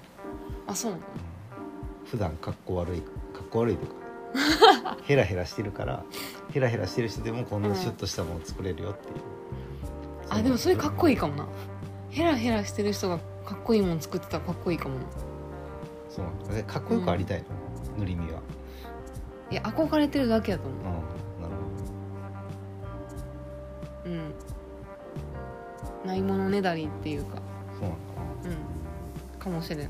[0.67, 1.03] あそうなの？
[1.03, 1.05] う
[2.05, 3.07] ん、普段かっこ悪いか
[3.43, 6.03] っこ悪いとかヘラヘラしてるから
[6.51, 9.15] ヘラヘラしてる人でもこんなシュッとしたもの作れるよっていう、
[10.29, 11.47] あでもそれかっこいいかかもな。
[12.09, 15.01] ヘラヘラしてる人がかっこいいもん作ってたらかっこいいかもな。
[16.09, 17.45] そうかっこよくありたいの、
[17.99, 18.41] 塗り身は。
[19.51, 21.16] いや憧れてるだけやと思うん
[26.07, 27.37] ないものねだりっていうか。
[27.79, 28.55] そうなんだな。
[29.35, 29.39] うん。
[29.39, 29.87] かもしれない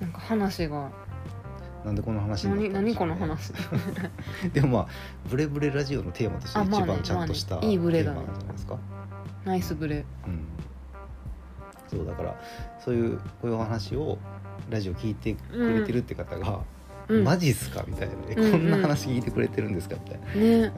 [0.00, 0.90] なんか話が。
[1.84, 3.14] なんでこの話になった何んでしょうね。
[3.14, 3.52] 何この話？
[4.52, 4.86] でもまあ
[5.28, 7.70] ブレブレラジオのテーマとしてあまあね一番ちゃんとしたまあね。
[7.70, 8.20] いいブレだね。
[8.20, 8.78] ゃないですか、
[9.44, 10.04] ナイスブレ。
[10.26, 10.46] うん、
[11.88, 12.40] そうだから
[12.78, 14.18] そういうこういうお話を
[14.68, 16.60] ラジオ聞いてくれてるって方が
[17.08, 17.24] 「うん。
[17.24, 18.52] マジっすか?」みたいな、えうんうん。
[18.52, 20.32] こんな話聞いてくれてるんですか?」みたいな、ね。
[20.34, 20.72] うん、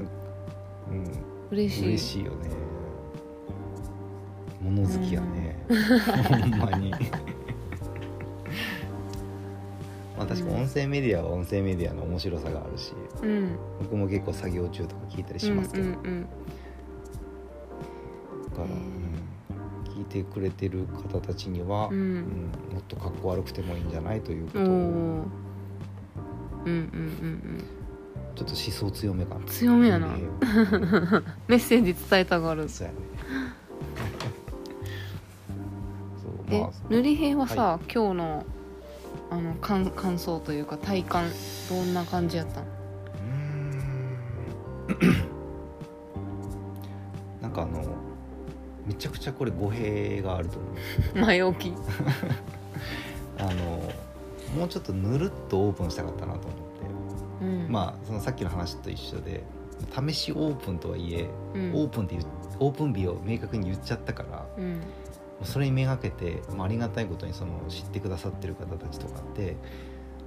[1.50, 1.88] 嬉しい。
[1.88, 2.50] 嬉しいよね。
[4.62, 5.56] 物好きやね、
[6.28, 6.92] ほんまに。
[10.16, 13.56] まあ確か音声メディアは音声メディアの面白さがあるしうん。
[13.80, 16.26] 僕も結構作業中とか聞いたりしますけど、うんうん
[18.50, 19.92] だから、うん。
[19.92, 21.96] 聞いてくれてる方たちには、うん。
[21.96, 22.14] うん
[22.72, 24.64] もっとかっこ悪くてもいいんじゃないということを。
[24.64, 25.24] うんうん
[26.64, 27.64] うんうん
[28.34, 29.40] ちょっと思想強めかな。
[29.40, 30.06] うん強めやな。
[30.08, 30.14] ね
[31.48, 32.68] メッセージ伝えたがる。
[32.68, 32.98] そうやね。
[36.22, 36.70] そうえまあ。
[36.88, 38.44] 塗り平はさ、今日の
[39.30, 41.24] あの感感想というか体感
[41.70, 42.64] どんな感じやったん？
[47.40, 47.82] なんかあの
[48.86, 50.68] めちゃくちゃこれ語弊があると思
[51.14, 51.18] う。
[51.26, 51.72] 前置き。
[53.38, 53.50] あの
[54.56, 56.71] もうちょっとぬるっとオープンしたかったなと思って
[57.42, 57.66] うん。
[57.68, 59.42] まあそのさっきの話と一緒で
[59.90, 61.74] 試しオープンとはいえ、うん。
[61.74, 62.18] オープンって
[62.58, 64.80] オープン日を明確に言っちゃったからもうん。
[65.42, 69.56] うそれにめがけて、まあ、ありがたいことにその知ってくださってる方たちとかって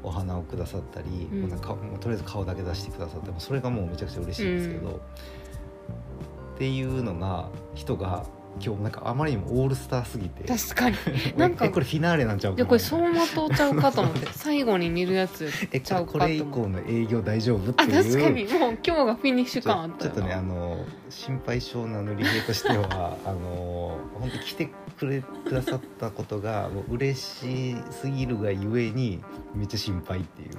[0.03, 1.41] お花をくださったり、うん。
[1.41, 4.95] もうなんかもうとりあえず顔だけ出してくださってそれがもうめちゃくちゃ嬉しいんですけど、うん。
[4.95, 4.99] っ
[6.57, 8.25] ていうのが人が
[8.63, 10.43] 今日なんかあまりにもオールスターすぎて。
[10.43, 10.95] 確かに。
[11.37, 12.59] なんかえこれフィナーレなんちゃうかな。
[12.61, 16.61] いやこれ走馬灯ちゃうかと思って最後に見るやつえちゃうかことれ以思って。
[16.61, 17.91] 降の営業大丈夫ってあいう。
[17.91, 29.21] 確かにもう今日がフィニッシュ感あったよちょっとねあなの心配性な塗り絵としては あの本当に来てくれくださったことがもう嬉しすぎるがゆえに
[29.53, 30.49] めっちゃ心配っていう。
[30.49, 30.57] え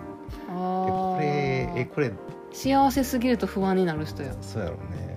[0.49, 1.27] あこれ
[1.77, 2.13] えーこれ
[2.53, 4.35] 幸せすぎると不安になる人や。
[4.41, 5.16] そうやろうね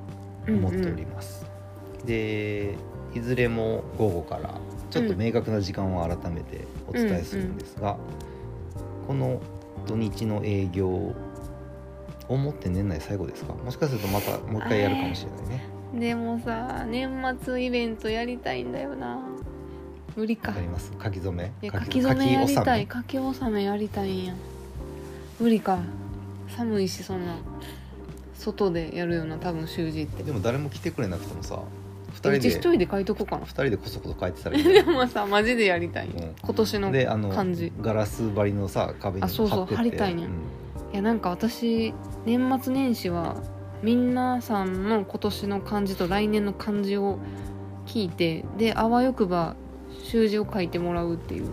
[0.47, 1.45] 思っております、
[2.05, 2.75] で
[3.13, 7.97] いずれも午後からちょっと明確な時間を改めてお伝えするんですが、
[9.07, 9.41] この
[9.87, 11.13] 土日の営業を
[12.37, 13.53] もって年内最後ですか？
[13.53, 17.09] もしかするとまたもう一回やるかもしれないねでもさ年
[17.41, 19.19] 末イベントやりたいんだよな。
[20.15, 20.51] 無理か。
[20.51, 20.91] やります。
[21.01, 21.51] 書き初め。
[21.61, 22.87] いや書き初めやりたい。
[22.91, 24.33] 書書き納めやりたいんや。
[25.39, 25.79] 無理か。
[26.55, 27.35] 寒いしそんな。
[28.35, 30.23] 外でやるような多分習字って。
[30.23, 31.59] でも誰も来てくれなくてもさ
[32.13, 33.45] 人でうち一人で書いとこうかな。
[33.45, 36.07] 二人でこそこそ書いてたらいいでもさマジでやりたい。
[36.07, 36.35] よ、うん。
[36.41, 37.71] 今年のであの感じ。
[37.81, 39.65] ガラス張りのさ壁にあそうそう。
[39.65, 39.75] 貼ってって。
[39.77, 40.25] 貼りたいね。
[40.25, 40.29] うん。
[40.93, 41.93] いやなんか私
[42.25, 43.35] 年末年始は
[43.83, 47.19] 皆さんの今年の漢字と来年の漢字を
[47.85, 49.57] 聞いてであわよくば
[50.05, 51.49] 習字を書いてもらうっていう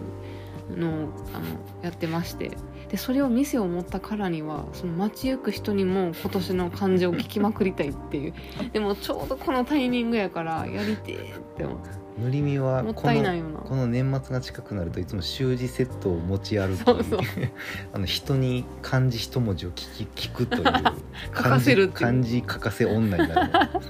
[0.76, 1.46] のをあの
[1.82, 2.56] やってまして。
[2.88, 8.34] でそれを店を持ったからにはその街行く人にも今年の漢字を聞きまくりたいっていう。
[8.72, 11.90] でもちょうどこのタイミングやからやりてえって思って。
[12.20, 13.60] 塗り身はもっこいないよな。
[13.60, 17.20] この年末が近くなるといつも習字セットを持ち歩きそうそう。
[17.92, 20.64] あの人に漢字一文字を聞き聞くという
[21.34, 21.98] 書かせるっていう。
[21.98, 23.58] 漢字漢字書かせ女になるの。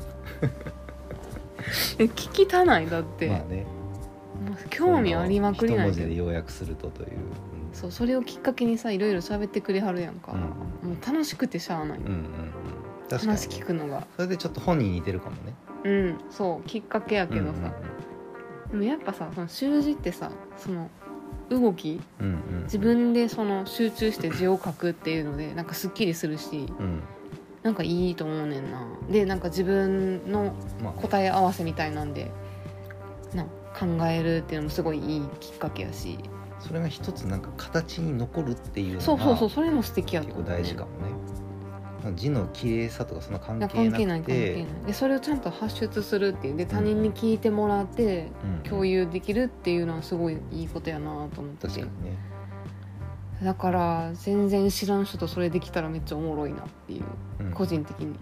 [1.99, 2.89] え聞きたない？
[2.89, 3.67] だって、まあね。
[4.41, 7.09] もう興味ありまくりない一文字で要約するとという、
[7.75, 12.15] そうそれをきっかけにさいろいろ喋ってくれはるやんか、うんもう楽しくてしゃあない、うんうんうん。
[12.15, 12.25] うん
[13.11, 14.07] 確かに話聞くのが。
[14.17, 15.55] それでちょっと本に似てるかもね。
[15.85, 17.73] うんそうきっかけやけどさ、
[18.71, 20.89] でもやっぱさその習字ってさその
[21.49, 22.55] 動きうんうんうん。
[22.59, 27.03] うん自分でその集中して字を書くっていうのでなんかすっきりするしうん。
[27.63, 28.87] なんかいいと思うねんな。
[29.11, 32.31] でなんか自分のまあね答え合わせみたいなんで
[33.35, 33.45] な
[33.79, 36.19] 考えるっていうのもすごいいいきっかけやし。
[36.61, 40.97] それが一つなんか形に残るっていうのがそうそうそうそれも素敵やと結思う、構大事かもね
[42.15, 43.97] 字の綺麗さとかそんな関いや係なくて。
[43.97, 44.87] 関係ない関係ない。
[44.87, 46.57] でそれをちゃんと発出するっていう。
[46.57, 48.29] で他人に聞いてもらって
[48.65, 48.71] うん。
[48.71, 51.69] 共有できるっていうのはすごいいいことやなと思ってて。
[51.69, 52.19] 確かにね。
[53.43, 57.05] だから全然知らん人とそれできたらめっちゃおもろいなっていう。
[57.41, 57.53] うん。
[57.53, 58.15] 個人的に。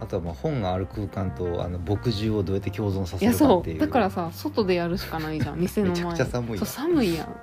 [0.00, 3.78] あとはまあ本がある空間とあの墨汁をどうやって共存さいやせるかっていう。
[3.78, 3.86] そう。
[3.86, 5.60] だからさ外でやるしかないじゃん。
[5.60, 5.94] 店の前。
[5.94, 7.28] めちゃくちゃ寒いやんそう寒いやん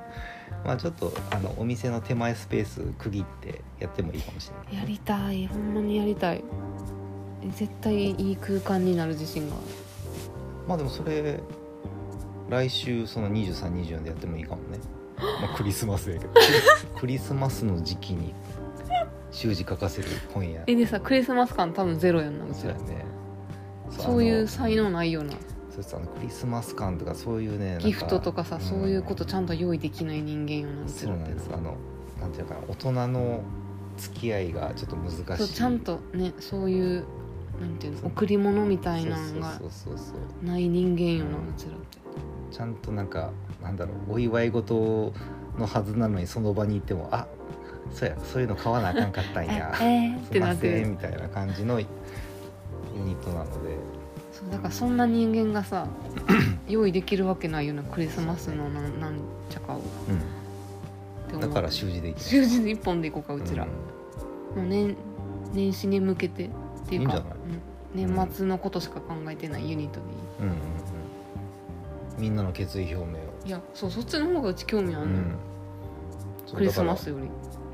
[0.66, 5.48] まあちょっとあのお店の手前スペース区切ってやってもいいかもしれないやりたい。
[5.48, 6.44] ほんまにやりたい。
[7.56, 9.56] 絶対いい空間になる自信が。
[9.56, 9.64] ある
[10.68, 11.40] まあでもそれ
[12.50, 14.78] 来週その2324でやってもいいかもね、
[15.42, 16.34] まあ、クリスマスやけど。
[17.00, 18.34] クリスマスの時期に
[19.32, 20.64] 習字書かせる本屋。
[20.68, 22.76] えでさクリスマス感多分ゼロやんなうちら。
[22.78, 23.06] そうやね。
[23.98, 25.34] そういう才能ないよな
[25.94, 28.62] あのクリスマス感とかそういうねギフトとかさ、ん。
[28.62, 31.50] そういうことちゃんと用意できない人間よなうちそうなんらってです。
[31.54, 31.76] あの
[32.20, 33.42] なんていうのかな大人の
[33.98, 35.54] 付き合いがちょっと難しい。
[35.54, 37.06] ちゃんとねそういう
[37.60, 39.60] なんていうの贈り物みたいなのが
[40.42, 41.98] ない人間よなうちらって
[42.52, 45.14] ちゃんとなんかなんだろうお祝い事
[45.58, 47.28] のはずなのにその場に行ってもあ
[47.94, 49.74] そうやそういうの買わなあかんかったんや。
[49.80, 51.86] え えー、っすいまてなみたいな感じのユ
[52.96, 53.78] ニットなので
[54.42, 54.52] そう。
[54.52, 55.88] だからそんな人間がさ
[56.68, 59.78] 用意できるわけないようなクリスマスのなんなんちゃかを。
[59.78, 59.82] う
[61.40, 63.66] だから習字でい習字で一本でいこうかうちら、
[64.56, 64.64] うん。
[64.64, 64.98] もう年
[65.54, 66.50] 年始に向けてっ
[66.88, 67.24] ていうかいい
[67.94, 72.22] 年末のことしか考えてないユニットでいい、うんうんうん。
[72.22, 75.36] みんなの決意表明を、いやそうそっちの方がうち興味あるの、うん。
[76.54, 77.30] クリスマスだより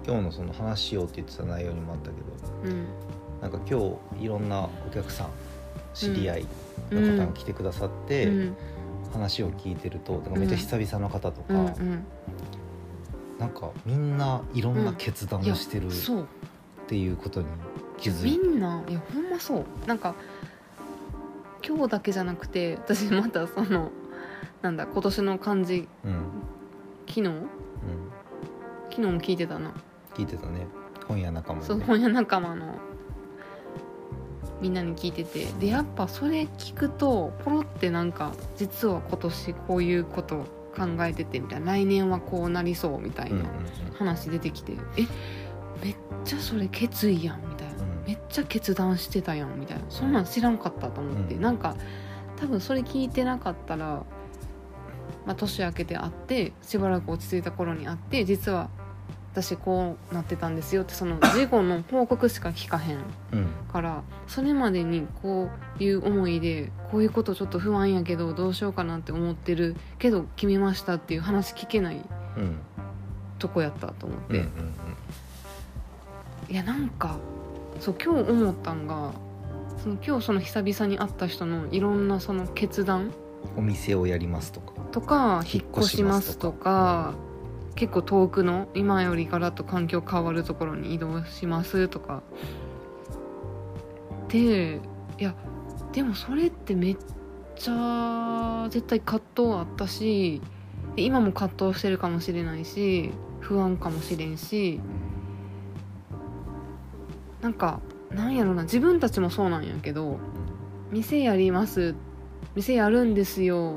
[0.05, 2.27] 今日のその話しようって言ってた内容にもあったけど。
[2.63, 2.87] うん。
[3.41, 3.79] なんか今
[4.17, 5.27] 日いろんなお客さん
[5.97, 6.45] 知り合い
[6.91, 8.57] の方が来てくださって、うん。
[9.13, 12.05] 話を聞いてるとなんかめっちゃ久々の方とか、うんうん。
[13.39, 15.89] なんかみんないろんな決断をしてるっ
[16.87, 17.47] ていうことに
[17.97, 19.65] 気づみいて、んないやほんまそう。
[19.87, 20.13] なんか
[21.65, 23.91] 今日だけじゃなくて私またその
[24.61, 26.11] なんだ今年の漢字うん。
[26.11, 26.19] うん、
[27.07, 27.23] 昨日
[28.89, 29.71] 昨日も聞いてたな、
[30.15, 30.67] 聞いてたね。
[31.07, 32.75] 本屋仲間そう本屋仲間の
[34.61, 35.45] みんなに聞いてて。
[35.59, 41.73] でやっぱそれ聞くとポロってなんか実は今年こういうこと考えててみたいな。
[41.73, 43.49] 来年はこうなりそうみたいうんうんな
[43.97, 45.05] 話出てきて、え
[45.83, 48.03] めっちゃそれ決意やんみたいな、うん。
[48.05, 49.83] めっちゃ決断してたやんみたいな。
[49.89, 51.41] そんなん知らんかったと思って、うん。
[51.41, 51.75] なんか
[52.37, 54.03] 多分それ聞いてなかったら、
[55.25, 58.69] まあ、年明けて会ってしばらく落ち着いた頃に会って実は
[59.39, 62.99] 私こうなってたんですよってその事故の報告しか聞かへん
[63.71, 72.01] からそれまでにこういう思いでこういうことちょっと不安やけどどうしようかなって思ってるけど決めましたっていう話聞けない
[72.37, 72.59] うん
[73.37, 74.45] とこやったと思って、
[76.51, 77.17] いやなんか
[77.79, 79.11] そう今日思ったんが
[79.83, 83.13] その今日その久々に会った人のいろんなその決断
[83.55, 84.73] お店をやりますとか。
[84.91, 87.13] とか引っ越しますとか
[87.77, 92.23] 結構遠くの今よりガラッと環境変わるところに移動しますとか。
[94.27, 94.81] で
[95.19, 95.35] いや
[95.93, 96.97] でもそれってめっ
[97.55, 100.41] ちゃ絶対葛藤あったし
[100.97, 104.81] 今も葛藤してるかもしれないし不安かもしれんし
[107.41, 107.79] なんか
[108.11, 110.17] なんやろな自分たちもそうなんやけど
[110.91, 111.95] 店やります
[112.55, 113.75] 店やるんですよ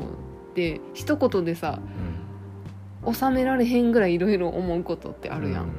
[0.51, 1.79] って一言でさ
[3.13, 5.71] 収められへんぐらいいろいろ思うことってあるやん、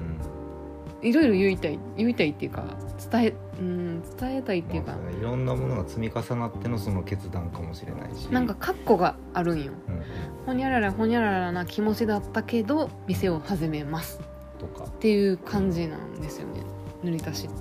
[1.02, 2.64] いろいろ言いたい言いたいっていうか
[3.12, 8.26] 伝えうん伝えたいっていうか、まあいろんなものが積み重なってのその決断かもしれないし。
[8.28, 9.74] なんかカッコがあるんよ。
[9.88, 10.04] うんうん。
[10.48, 14.20] ほにゃららほにゃららな気持ちだったけど店を始めます。
[14.60, 16.62] とか、っていう感じなんですよね。
[17.04, 17.56] 塗り足しって。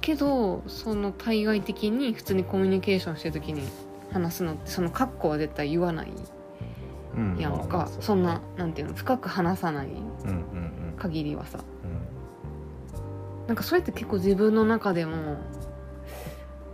[0.00, 3.62] けどその対外的に普通にコミュニケーションしてる時に
[4.12, 6.08] 話すのってそのカッコは絶対言わない。
[6.08, 6.33] うん
[7.38, 7.52] やん。
[7.52, 9.88] か、まあまあそんななんていうの深く話さない
[10.98, 11.58] 限りはさ。
[11.84, 11.86] う
[13.44, 13.46] ん。
[13.46, 15.36] なんかそれって結構自分の中でも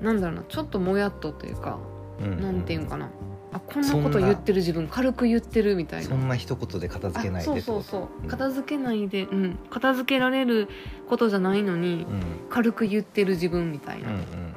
[0.00, 1.78] なんだろうなちょっともやっとというか、
[2.20, 3.08] うんうんなんていうんかな。
[3.52, 6.08] あこんなこと言ってる自分軽く言ってるみたいな。
[6.08, 8.28] そんな一言で片付けないでそうそうそう、ん。
[8.28, 10.68] 片付けないで、うん、片付けられる
[11.08, 12.22] ことじゃないのに、うん。
[12.48, 14.49] 軽く言ってる自分みたいな、うんうん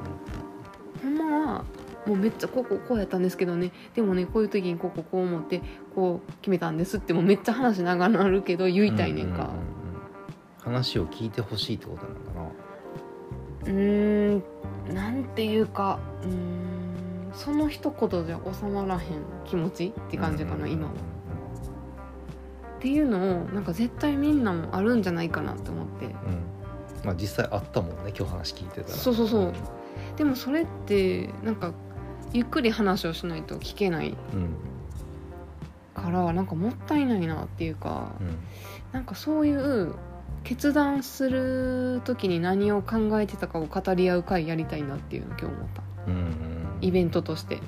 [2.05, 3.71] もうめっちゃこうこうこうやったんですけどね。
[3.95, 5.61] でもねこういう時にこうこうこう思って
[5.95, 9.43] こう決めたんですってもうめっちゃ話しなるけど言いたいねんか。
[9.43, 9.63] うううんうん。
[10.59, 12.63] 話を聞いてほしいってことなのかな。
[13.65, 14.41] うー
[14.91, 16.73] んなんていうかうーん
[17.33, 19.01] その一言じゃ収まらへん
[19.45, 20.87] 気持ちって感じかな、今。
[20.87, 20.93] は。
[22.77, 26.05] っていうのをなんか絶対みんなもあるんじゃないかなって思って。
[26.05, 26.13] うん。
[27.03, 28.87] まあ実際あったもんね今日話聞いてたら。
[28.89, 29.53] そうそうそうん。
[30.15, 31.73] でもそれってなんか
[32.33, 34.55] ゆっくり話をしないと聞けないうん。
[35.93, 38.37] からなんかもったいないなっていうかうん。
[38.91, 39.93] なんかそういう
[40.43, 45.83] 決断する時に何を考えてたかを語り合う会やりたいなっていうのを今日思った。
[46.07, 46.67] うんうん。
[46.81, 47.59] イベントとして。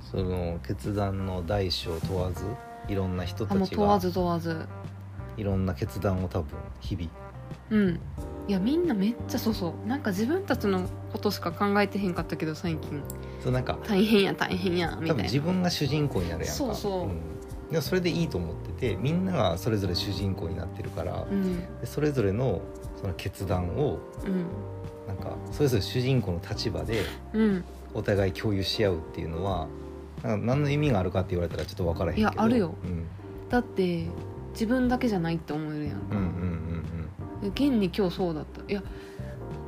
[0.00, 2.44] その決断の大小問わず
[2.86, 4.66] いろんな人あたちが問わず問わず。
[5.36, 7.08] いろんな決断を多分日々。
[7.70, 8.00] うん
[8.48, 9.88] いやみんなめっちゃそうそう。
[9.88, 13.02] なんか自分たちのことしか考えてへんかったけど最近。
[13.42, 15.06] そうなんか大変や大変やみたいな。
[15.08, 16.52] 多分自分が主人公になるやんか。
[16.52, 17.06] そうそう。
[17.06, 17.20] ん。
[17.70, 21.60] でもそれでいいと思っててみんながそれぞれ主人公になってるからうん。
[21.80, 22.60] でそれぞれの
[23.00, 24.46] その決断をうん。
[25.06, 27.64] なんかそれぞれ主人公の立場でうん。
[27.94, 29.68] お互い共有し合うっていうのは
[30.22, 32.28] なんか何の意味があるかって言われたらちょっと分からへんけど。
[32.28, 32.74] いやあるよ。
[32.82, 33.06] うん、
[33.48, 34.06] だって
[34.52, 36.61] 自分だけじゃないって思えるやんか、うんうんうん
[37.48, 38.70] 現に今日そうだった。
[38.70, 38.82] いや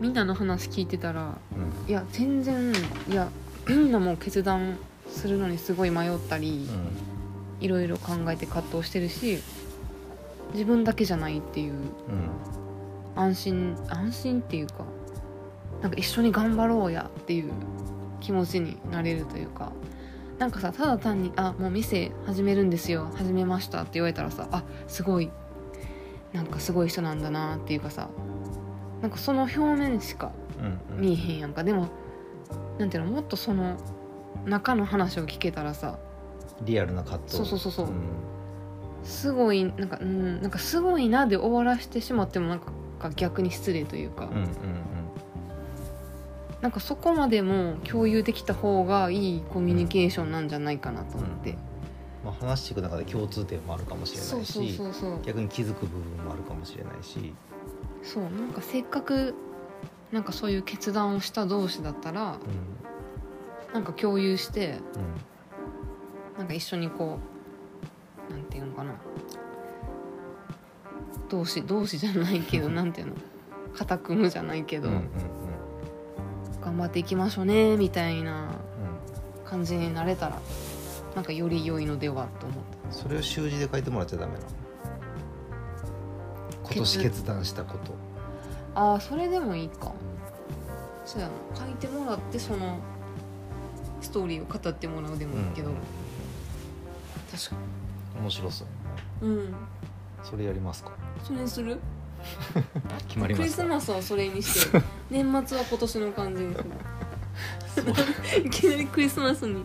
[0.01, 1.89] みんなの話聞いてたらうん。
[1.89, 2.73] いや全然
[3.09, 3.29] いや
[3.69, 6.69] みんなも決断するのにすごい迷ったり、
[7.61, 9.39] いろいろ考えて葛藤してるし
[10.53, 11.85] 自分だけじゃないっていううんうん。
[13.17, 14.85] 安心安心っていうか
[15.83, 17.53] なんか一緒に頑張ろうやっていう
[18.21, 19.73] 気持ちになれるというか
[20.39, 25.31] なんかさただ単に「あもう店始めるんですよ始めました」って言われたらさあすごい
[26.35, 28.11] なんかすごい人なんだなっていうかさ
[29.01, 31.01] なんかその表面しかうんうん。
[31.01, 31.65] 見えへんやんか。
[31.65, 31.89] でも
[32.79, 33.77] なんていうのもっとその
[34.45, 35.99] 中の話を聞けたらさ
[36.63, 37.37] リアルな葛藤。
[37.39, 37.87] そうそうそうそう。
[37.87, 37.95] うん。
[39.05, 42.73] すごいなんかうんなんかすごいなで終わらしてしまってもなんか
[43.17, 44.49] 逆に失礼というか、うんうん
[46.63, 51.59] なんかそこまでも共有できた方がいいコミュニケーションなんじゃないかなと思って、
[52.25, 54.81] まあ、話していく中で共通点もあるかもしれないし
[55.25, 57.35] 逆に気づく部分もあるかもしれないし、
[58.03, 59.35] そうなんかせっかく
[60.11, 62.39] なんかそういう決断をした同士だったら
[63.71, 64.81] うなんか共有してんうん
[66.39, 67.19] なんか一緒にこ
[68.31, 68.95] うなんていうのかな。
[71.29, 73.15] 同士同士じゃないけどなんていうの。
[73.77, 75.11] 肩組むじゃないけど、うんうんうん。
[76.61, 80.39] 頑張っていきましょうねみたいなうん感じになれたら
[81.15, 82.93] なんかより良いのではと思った。
[82.93, 84.47] それを習字で書いてもらっちゃダメなの？
[86.65, 87.95] 今年決断したこと。
[88.75, 89.93] ああそれでもいいか。
[91.05, 91.33] そうやな。
[91.57, 92.79] 書いてもらってその
[94.01, 95.77] ストーリーを語ってもらうでもいいけど、うん。
[97.31, 97.57] 確か
[98.21, 98.65] 面白そ
[99.23, 99.27] う。
[99.27, 99.55] にうん。
[100.25, 100.91] それやりますか？
[101.23, 101.79] それにする？
[103.07, 104.81] 決まりクリスマスはそれにして。
[105.11, 106.71] 年末は今年の感じにする
[108.45, 109.65] いきなりクリスマスに今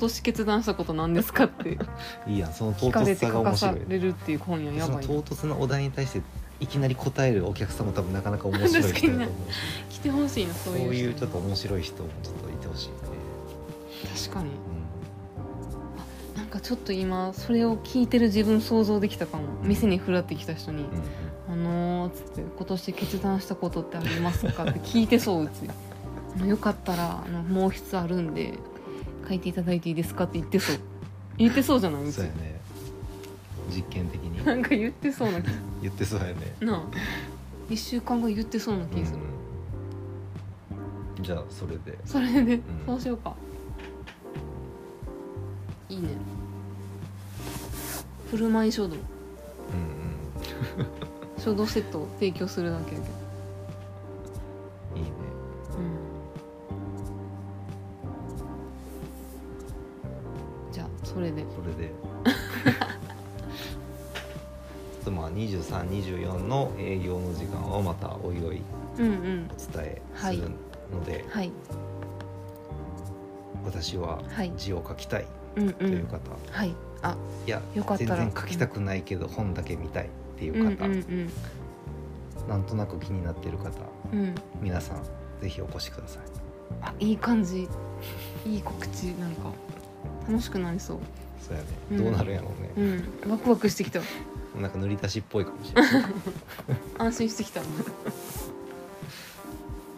[0.00, 1.78] 年決断したことなんですかって。
[2.26, 3.90] いいやんその唐聞かれ突さがて書かさ面白い。
[3.90, 6.22] れるっていう今夜やそのばい唐突なお題に対して
[6.60, 12.94] いきなり答えるお客さんも多分なかなか面白い人だと思うし来てほしいなそそうういう人いうちょっと面白い人もちょっといてほしいよ。
[12.94, 13.00] ね、
[14.14, 14.50] 確かに。
[16.36, 19.44] なんかちょっと今それを聞いてる自分想像できたかも。
[19.62, 21.02] 店にふらってきた人にうんうん
[21.48, 25.68] 「あのー」っつって「今年決断したことってありますか?」って聞いてそううち
[26.46, 28.58] よかったらあの毛筆あるんで
[29.28, 30.76] 書いていただいていいですかって言ってそう。
[31.36, 32.12] 言ってそうじゃない？
[32.12, 32.60] そうやね。
[33.70, 34.44] 実験的に。
[34.44, 35.46] なんか言ってそうな気。
[35.82, 36.34] 言ってそうやね。
[36.60, 36.82] なあ。
[37.70, 39.18] 1週間後言ってそうな気する、
[41.18, 41.22] うん。
[41.24, 41.98] じゃあそれで。
[42.04, 42.62] それで、ん。
[42.86, 43.34] そうしようか。
[45.88, 46.08] いね。
[48.30, 48.94] 振る舞い書道。
[48.94, 49.02] うんうん。
[51.42, 53.14] 書道セットを提供するだけやけど
[61.20, 61.44] それで。
[61.54, 61.92] それで。
[65.04, 68.62] とまあ2324の営業の時間をまたおいおい
[68.98, 69.50] うんうん。
[69.50, 70.50] お伝えする
[70.90, 71.52] ので、はい。
[73.64, 74.52] 私ははい。
[74.56, 76.18] 字を書きたいうんうというん方、
[76.50, 76.74] はい。
[77.02, 77.16] あ
[77.46, 80.08] いや全然書きたくないけど本だけ見たいっ
[80.38, 81.30] ていううん方、うん。
[82.48, 83.70] なんとなく気になっている方。
[84.12, 84.34] うんうん。
[84.62, 85.02] 皆さん
[85.42, 86.22] ぜひお越しください。
[86.80, 87.68] あいい感じ。
[88.46, 89.52] いい告知なんか
[90.30, 90.98] 楽しくなりそう。
[91.40, 92.04] そうやね、うん。
[92.04, 93.30] どうなるんやろうね、うん。
[93.30, 94.00] ワクワクしてきた。
[94.60, 96.04] なんか塗り足しっぽいかもしれない
[96.98, 97.62] 安心してきた。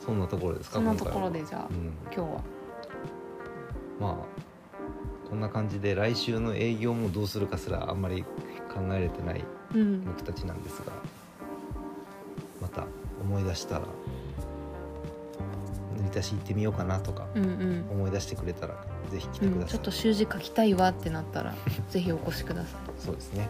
[0.04, 1.28] そんなところですかそんなと今回は。
[1.28, 2.42] ころでじゃあうん、今日は。
[4.00, 4.42] まあ
[5.28, 10.04] こんな感じで来週の営業もどうするかすらあんまり考えれてないうん。
[10.04, 10.92] 僕たちなんですが
[12.60, 12.86] また
[13.20, 13.82] 思い出したら
[15.96, 17.86] 塗り足し行ってみようかなとかうんうん。
[17.90, 21.54] 思い出してくれたらぜひ来てうん、ください、ちょっと習字書きたいわってなったら
[21.90, 22.80] ぜひお越しください。
[22.98, 23.48] そうですね。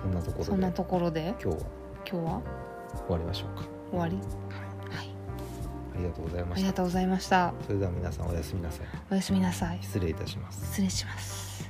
[0.00, 0.44] そんなところで。
[0.44, 1.34] そんなところで？
[1.42, 1.66] 今日は。
[2.10, 2.40] 今日は？
[3.06, 3.64] 終わりましょうか。
[3.90, 4.16] 終わり？
[4.16, 4.22] は
[4.92, 4.96] い。
[4.96, 5.10] はい。
[5.94, 6.54] ありがとうございました。
[6.54, 7.52] ありがとうございました。
[7.66, 8.86] それでは皆さんおやすみなさい。
[9.10, 9.78] おやすみなさい。
[9.82, 10.64] 失礼いたします。
[10.66, 11.68] 失礼します